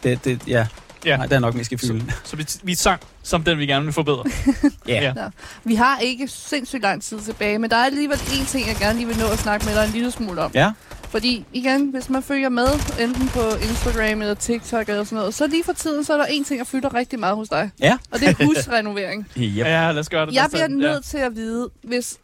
[0.03, 0.67] det, det, ja.
[1.05, 1.17] Ja.
[1.17, 2.11] Nej, det er nok mest gefylden.
[2.23, 4.23] Så vi, vi sang som den, vi gerne vil forbedre.
[4.87, 5.13] Ja.
[5.15, 5.27] Ja.
[5.63, 8.99] Vi har ikke sindssygt lang tid tilbage, men der er alligevel en ting, jeg gerne
[8.99, 10.51] lige vil nå at snakke med dig en lille smule om.
[10.53, 10.71] Ja.
[11.09, 12.67] Fordi igen, hvis man følger med,
[12.99, 13.39] enten på
[13.69, 16.59] Instagram eller TikTok eller sådan noget, så lige for tiden, så er der en ting,
[16.59, 17.71] der fylder rigtig meget hos dig.
[17.79, 17.97] Ja.
[18.11, 19.27] Og det er husrenovering.
[19.37, 19.57] Yep.
[19.57, 20.33] Ja, lad os gøre det.
[20.33, 22.17] Jeg bliver nødt til at vide, hvis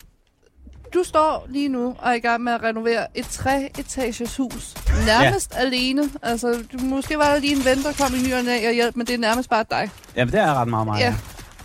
[0.93, 4.75] du står lige nu og er i gang med at renovere et tre-etages hus.
[5.05, 5.59] Nærmest ja.
[5.59, 6.09] alene.
[6.21, 8.95] Altså, du, måske var der lige en ven, der kom i ny og og hjælp,
[8.95, 9.89] men det er nærmest bare dig.
[10.15, 10.99] Jamen, det er ret meget mig.
[10.99, 11.15] Ja.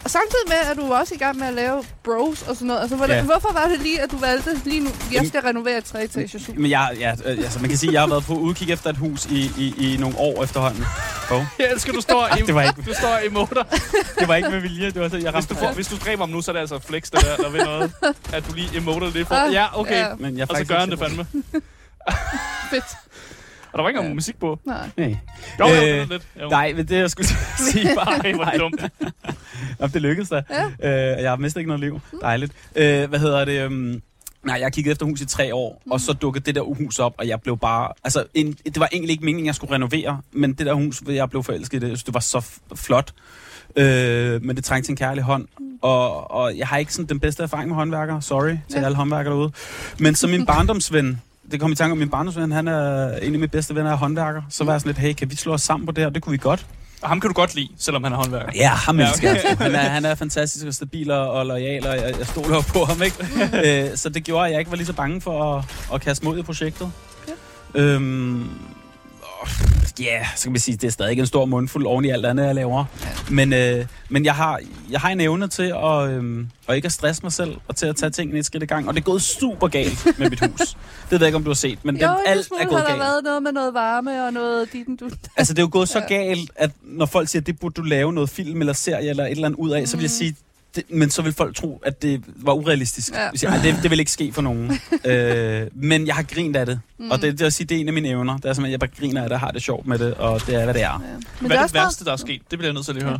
[0.05, 2.66] Og samtidig med, at du er også i gang med at lave bros og sådan
[2.66, 2.80] noget.
[2.80, 3.22] Altså, hvordan, Ja.
[3.24, 6.57] hvorfor var det lige, at du valgte lige nu, jeg skal renovere et tre-etages hus?
[6.57, 8.90] Men jeg, ja, øh, altså man kan sige, at jeg har været på udkig efter
[8.90, 10.84] et hus i, i, i nogle år efterhånden.
[11.30, 11.42] Oh.
[11.59, 13.66] Jeg elsker, du står i, Det var ikke- du står i motor.
[14.18, 16.22] Det var ikke med vilje, det var så, jeg Hvis du, får, hvis du dræber
[16.22, 17.92] ham nu, så er det altså flex, det der, der ved noget.
[18.32, 19.34] At du lige emoter lidt for.
[19.34, 19.98] Ah, Ja, okay.
[19.98, 20.14] ja.
[20.18, 21.26] Men jeg Og så gør han det fandme.
[22.70, 22.84] Fedt.
[23.75, 24.14] Og der var ikke engang Ja.
[24.14, 24.59] musik på.
[24.64, 24.91] Nej.
[24.97, 25.16] Nej.
[25.61, 26.27] Jo, jo, Øh, det var lidt.
[26.43, 26.49] Jo.
[26.49, 27.29] Nej, men det jeg skulle
[27.72, 28.81] sige bare, Ej, hvor det dumt.
[29.81, 30.43] Jamen, det lykkedes da.
[30.51, 30.64] Ja.
[31.16, 32.01] Øh, jeg har mistet ikke noget liv.
[32.20, 32.53] Dejligt.
[32.77, 33.66] Øh, hvad hedder det?
[33.66, 34.03] Um,
[34.45, 37.14] nej, jeg kiggede efter hus i tre år, og så dukkede det der hus op,
[37.18, 37.89] og jeg blev bare...
[38.05, 41.31] Altså, en, det var egentlig ikke meningen, jeg skulle renovere, men det der hus, jeg
[41.31, 43.12] blev forelsket i det, jeg synes, det var så flot.
[43.77, 45.49] Øh, men det trængte til en kærlig hånd.
[45.83, 48.22] Og, og jeg har ikke sådan den bedste erfaring med håndværkere.
[48.22, 48.85] Sorry til Ja.
[48.85, 49.53] alle håndværkere derude.
[49.99, 51.20] Men som min barndomsven,
[51.51, 53.97] det kom i tanke om min barndomsven, han er en af mine bedste venner er
[53.97, 54.42] håndværker.
[54.51, 56.11] Så var jeg sådan lidt, hey, kan vi slå os sammen på det her?
[56.11, 56.66] Det kunne vi godt.
[57.03, 58.53] Og ham kan du godt lide, selvom han er håndværker.
[58.55, 59.42] Ja, ham Ja, elsker okay.
[59.49, 59.57] jeg.
[59.59, 63.03] Han er, han er fantastisk og stabil og, lojal, og jeg, jeg stoler på ham,
[63.03, 63.16] ikke?
[63.90, 65.64] øh, så det gjorde, at jeg ikke var lige så bange for at,
[65.95, 66.92] at kaste mod i projektet.
[67.28, 67.80] Ja.
[67.80, 68.49] Øhm,
[69.22, 69.49] og,
[70.01, 72.47] ja, så kan man sige, det er stadig en stor mundfuld oven i alt andet,
[72.47, 72.84] jeg laver.
[73.30, 76.92] Men, øh, men jeg, har, jeg har en evne til at, øhm, at ikke at
[76.92, 78.88] stresse mig selv, og til at tage tingene et skridt i gang.
[78.88, 80.59] Og det er gået super galt med mit hus.
[80.61, 80.76] Det
[81.11, 82.88] ved jeg ikke, om du har set, men Jo, den, alt er gået har der
[82.88, 83.01] galt.
[83.01, 85.11] været noget med noget varme og noget dit du.
[85.36, 87.82] Altså, det er jo gået så galt, at når folk siger, at det burde du
[87.82, 90.36] lave noget film eller serie eller et eller andet ud af, så vil jeg sige,
[90.77, 93.12] det, men så vil folk tro, at det var urealistisk.
[93.12, 93.31] Ja.
[93.31, 94.72] Hvis jeg, det, det vil ikke ske for nogen.
[95.05, 96.81] øh, men jeg har grint af det.
[96.99, 97.11] Mm.
[97.11, 98.37] Og det, det, er at sige, det er en af mine evner.
[98.37, 100.55] Det er simpelthen, jeg bare griner af det, har det sjovt med det, og det
[100.55, 100.87] er, hvad det er.
[100.87, 100.99] Ja.
[101.41, 102.43] Men Hvad er også det værste, der er sket?
[102.51, 103.18] Det bliver jeg nødt til at lige høre.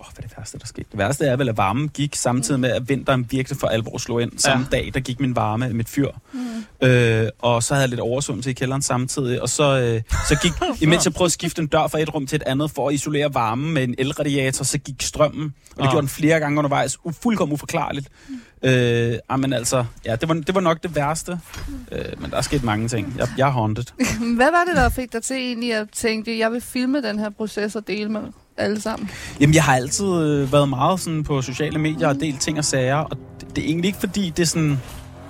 [0.00, 0.86] Oh, hvad er det værste, der skete?
[0.90, 4.22] Det værste er vel, at varmen gik samtidig med, at vinteren virkelig for alvor slog
[4.22, 4.32] ind.
[4.38, 6.08] Samme dag, der gik min varme, mit fyr.
[6.32, 6.86] Mm.
[6.88, 9.42] Øh, og så havde jeg lidt oversvømmelse i kælderen samtidig.
[9.42, 12.26] Og så, øh, så gik, imens jeg prøvede at skifte en dør fra et rum
[12.26, 15.54] til et andet for at isolere varmen med en elradiator, så gik strømmen.
[15.70, 15.90] Og det Ah.
[15.90, 16.98] gjorde den flere gange undervejs.
[17.06, 18.08] U- fuldkommen uforklarligt.
[18.62, 21.40] Øh, ah, men altså, ja, det var, det var nok det værste.
[21.92, 23.14] Øh, men der er sket mange ting.
[23.18, 23.84] Jeg, jeg er haunted.
[24.36, 27.30] Hvad var det, der fik dig til egentlig at tænke, jeg vil filme den her
[27.30, 28.20] proces og dele med
[28.60, 29.10] alle sammen?
[29.40, 32.64] Jamen, jeg har altid øh, været meget sådan på sociale medier og delt ting og
[32.64, 34.80] sager, og det, det er egentlig ikke fordi, det er sådan...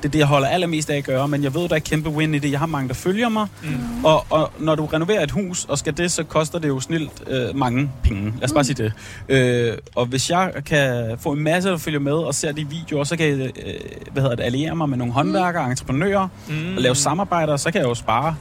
[0.03, 2.11] Det er det, jeg holder allermest af at gøre, men jeg ved, der er kæmpe
[2.11, 2.51] win i det.
[2.51, 4.05] Jeg har mange, der følger mig, mm.
[4.05, 7.11] og, og når du renoverer et hus, og skal det, så koster det jo snilt
[7.27, 8.25] øh, mange penge.
[8.25, 8.93] Lad os bare sige det.
[9.29, 13.05] Øh, og hvis jeg kan få en masse, der følger med og ser de videoer,
[13.05, 13.75] så kan jeg øh,
[14.13, 16.77] hvad hedder det, alliere mig med nogle håndværkere og entreprenører Mm.
[16.77, 18.37] og lave samarbejder, så kan jeg jo spare.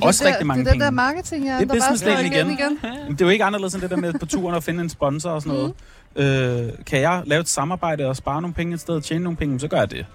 [0.00, 0.96] Det er Også den rigtig der, mange det er den der penge.
[0.96, 2.46] marketing, ja, Det er der bare businessdelen igen.
[2.50, 2.78] igen.
[2.82, 3.12] igen.
[3.12, 5.30] Det er jo ikke anderledes end det der med på turen at finde en sponsor
[5.30, 5.74] og sådan noget.
[6.16, 9.36] Øh, kan jeg lave et samarbejde og spare nogle penge et sted og tjene nogle
[9.36, 10.06] penge, så gør jeg det.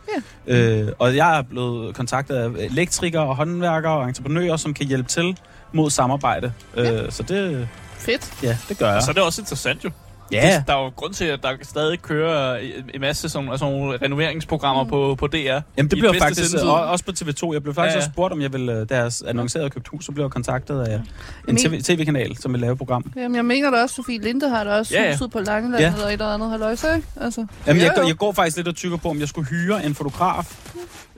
[0.47, 0.81] Ja.
[0.81, 5.09] Øh, og jeg er blevet kontaktet af elektrikere og håndværkere og entreprenører, som kan hjælpe
[5.09, 5.38] til
[5.71, 6.53] mod samarbejde.
[6.77, 7.67] Øh, så det,
[7.97, 8.34] Fedt.
[8.43, 9.03] ja, det gør jeg.
[9.03, 9.89] Så er det også interessant jo.
[10.34, 12.57] Ja, Det, der er jo grund til, at der stadig kører
[12.93, 15.38] en masse sådan, altså, nogle renoveringsprogrammer på, på DR.
[15.38, 17.53] Jamen, det blev faktisk og, også på TV2.
[17.53, 18.11] Jeg blev faktisk Ja, ja.
[18.11, 21.01] spurgt, om jeg ville, da jeg annoncerede købt hus, så blev jeg kontaktet af en
[21.47, 23.11] Men- TV, tv-kanal, som vil lave et program.
[23.15, 25.84] Jamen, jeg mener da også, Sofie Linde har da også Ja, ja, huset på Langeland
[25.84, 25.93] Ja.
[25.93, 27.07] eller et eller andet halløjse, ikke?
[27.21, 29.95] Altså, Jamen, jeg, jeg går faktisk lidt og tykker på, om jeg skulle hyre en
[29.95, 30.57] fotograf.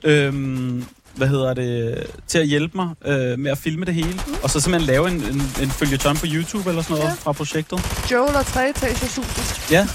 [0.04, 0.84] Øhm,
[1.16, 4.20] hvad hedder det, til at hjælpe mig øh, med at filme det hele.
[4.42, 7.08] Og så simpelthen lave en, en, en følgetон på YouTube eller sådan noget Ja.
[7.08, 7.14] ja.
[7.14, 7.80] fra projektet.
[8.12, 9.62] Joel og treetagers huset.
[9.70, 9.88] Ja.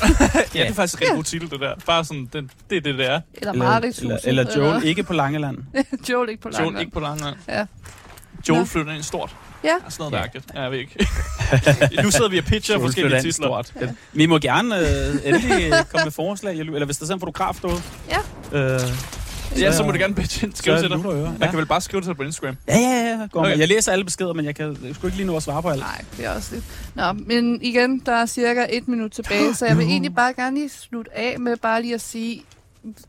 [0.55, 1.74] Ja, det er faktisk en rigtig god titel, det der.
[1.86, 3.22] Bare sådan, det, det er det, det er.
[3.34, 4.28] Eller Eller, Marits eller, huset.
[4.30, 5.57] eller Joel, ikke på Langeland.
[6.09, 6.80] Joel ikke på Joel Langeland.
[6.82, 7.36] ikke på Langeland.
[7.49, 7.65] Ja.
[8.49, 8.65] Joel Nå.
[8.65, 9.36] flytter ind stort.
[9.63, 9.67] Ja.
[9.69, 10.39] Ja, sådan noget ja.
[10.55, 11.07] Ja, jeg ved ikke.
[12.03, 13.32] nu sidder vi og pitcher Joel forskellige titler.
[13.47, 13.74] stort.
[13.82, 13.88] Ja.
[14.13, 17.82] Vi må gerne øh, endelig komme med forslag, eller hvis der er en fotograf derude.
[18.53, 18.74] Ja.
[18.74, 18.80] Øh,
[19.60, 20.56] Ja, så må du gerne pitche ind.
[20.56, 20.97] Skrive til dig.
[21.41, 21.47] Ja.
[21.47, 22.56] kan vel bare skrive til dig på Instagram.
[22.68, 23.28] ja, ja, ja.
[23.32, 23.60] Går Okay.
[23.60, 25.70] Jeg læser alle beskeder, men jeg kan jeg skulle ikke lige nå at svare på
[25.70, 25.80] alt.
[25.82, 26.64] Nej, det er også lidt.
[26.95, 30.56] Nå, men igen, der er cirka et minut tilbage, så jeg vil egentlig bare gerne
[30.58, 32.41] lige slutte af med bare lige at sige,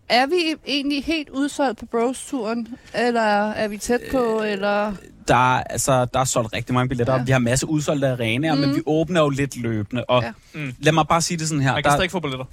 [0.09, 4.93] er vi egentlig helt udsolgt på Bros-turen, eller er vi tæt på, eller...
[5.29, 7.13] Der, er, altså, der er solgt rigtig mange billetter.
[7.13, 7.19] Ja.
[7.19, 7.25] Ja.
[7.25, 8.61] Vi har masser udsolgte arenaer, mm.
[8.61, 8.77] men Mhm.
[8.77, 10.05] vi åbner jo lidt løbende.
[10.05, 10.33] Og Ja.
[10.55, 10.73] Mm.
[10.79, 11.73] lad mig bare sige det sådan her.
[11.73, 12.45] Man kan Der, stadig ikke få billetter.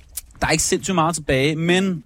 [0.41, 2.03] der er ikke sindssygt meget tilbage, men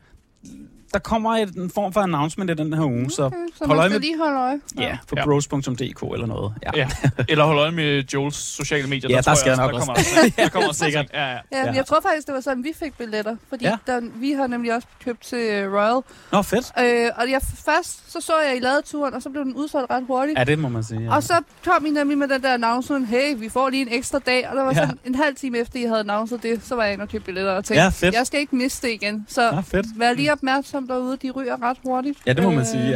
[0.94, 3.80] der kommer et, en form for announcement i den her uge, så Okay, så hold
[3.80, 4.60] øje med lige holde øje.
[4.80, 5.24] ja, på Ja.
[5.26, 6.54] bros.dk eller noget.
[6.64, 6.72] Ja.
[6.76, 6.88] Ja.
[7.30, 9.10] Eller hold øje med Joels sociale medier.
[9.10, 10.10] Ja, der tror skal jeg også, nok der kommer, også.
[10.38, 11.06] der, der kommer også sikkert.
[11.14, 11.38] Ja, ja.
[11.52, 11.72] Ja, ja.
[11.72, 13.78] Jeg tror faktisk, det var sådan, vi fik billetter, fordi ja.
[13.88, 16.02] Der, vi har nemlig også købt til øh, Royal.
[16.32, 16.72] Nå, fedt.
[16.80, 20.04] Øh, og jeg, først så så jeg i ladeturen, og så blev den udsolgt ret
[20.08, 20.40] hurtigt.
[20.40, 21.02] Ja, det må man sige.
[21.02, 21.16] Ja.
[21.16, 21.34] Og så
[21.66, 24.56] kom I nemlig med den der announcement, hey, vi får lige en ekstra dag, og
[24.56, 24.80] der var Ja.
[24.80, 27.26] sådan en halv time efter, I havde announceret det, så var jeg inde og købte
[27.26, 28.16] billetter og tænkte, Ja, fedt.
[28.16, 29.26] jeg skal ikke miste det igen.
[29.30, 29.86] Så Ja, fedt.
[30.00, 32.20] vær lige opmærksom derude, de ryger ret hurtigt.
[32.26, 32.90] Ja, det må man Øh, sige,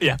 [0.00, 0.16] ja.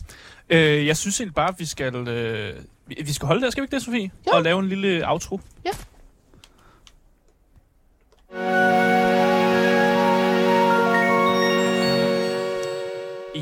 [0.50, 2.54] Øh, jeg synes egentlig bare, at vi skal, øh,
[2.86, 4.10] vi- vi skal holde der, skal vi ikke det, Sofie?
[4.26, 4.32] Jo.
[4.32, 5.40] Og lave en lille outro.
[5.64, 5.70] Ja.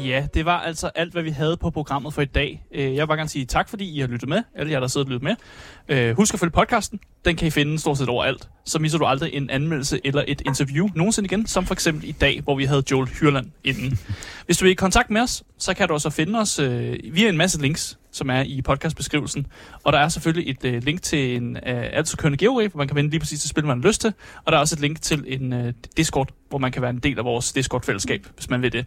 [0.05, 2.65] Ja, det var altså alt, hvad vi havde på programmet for i dag.
[2.75, 4.43] Øh, jeg vil bare gerne sige tak, fordi I har lyttet med.
[4.55, 5.35] Alle jer, der sidder og lyttet med.
[5.89, 7.01] Øh, husk at følge podcasten.
[7.25, 8.49] Den kan I finde stort set overalt.
[8.65, 12.13] Så misser du aldrig en anmeldelse eller et interview nogensinde igen, som for eksempel i
[12.13, 13.99] dag, hvor vi havde Joel Hyrland inden.
[14.47, 17.29] Hvis du vil i kontakt med os, så kan du også finde os øh, via
[17.29, 19.47] en masse links, som er i podcastbeskrivelsen.
[19.85, 22.89] Og der er selvfølgelig et øh, link til en øh, altid kørende giveaway, hvor man
[22.89, 24.13] kan vende lige præcis det spil, man har lyst til.
[24.45, 26.99] Og der er også et link til en øh, Discord, hvor man kan være en
[26.99, 28.87] del af vores Discord-fællesskab, hvis man vil det.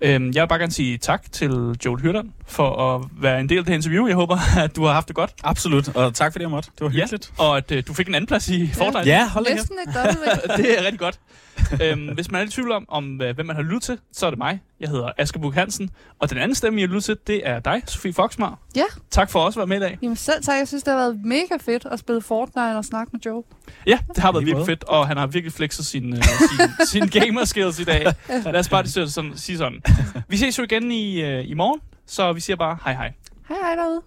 [0.00, 3.58] Øhm, jeg vil bare gerne sige tak til Joel Hyrland for at være en del
[3.58, 4.06] af det interview.
[4.06, 5.32] Jeg håber, at du har haft det godt.
[5.44, 6.70] Absolut, og tak fordi jeg måtte.
[6.78, 7.32] Det var hyggeligt.
[7.38, 9.08] Ja, og at øh, du fik en anden plads i Fortnite.
[9.08, 9.54] Ja, hold da.
[9.54, 11.18] Næsten et dobbelt det er rigtig godt.
[11.82, 14.26] øhm, hvis man er i tvivl om, om øh, hvem man har lyttet til, så
[14.26, 14.62] er det mig.
[14.80, 15.90] Jeg hedder Asger Buk Hansen.
[16.18, 18.58] Og den anden stemme, jeg har lyttet til, det er dig, Sofie Foxmar.
[18.76, 18.84] Ja.
[19.10, 19.98] Tak for også at være med i dag.
[20.02, 23.10] Jamen selv tak, jeg synes, det har været mega fedt at spille Fortnite og snakke
[23.12, 23.42] med Joe.
[23.86, 27.20] Ja, det har været virkelig fedt, og han har virkelig flexet sin, øh, sin, sin
[27.20, 28.14] gamer skills i dag.
[28.28, 29.82] Lad os bare sige sådan, sige sådan.
[30.28, 33.12] Vi ses jo igen i, øh, i morgen, så vi siger bare hej hej.
[33.48, 34.02] Hej hej derude.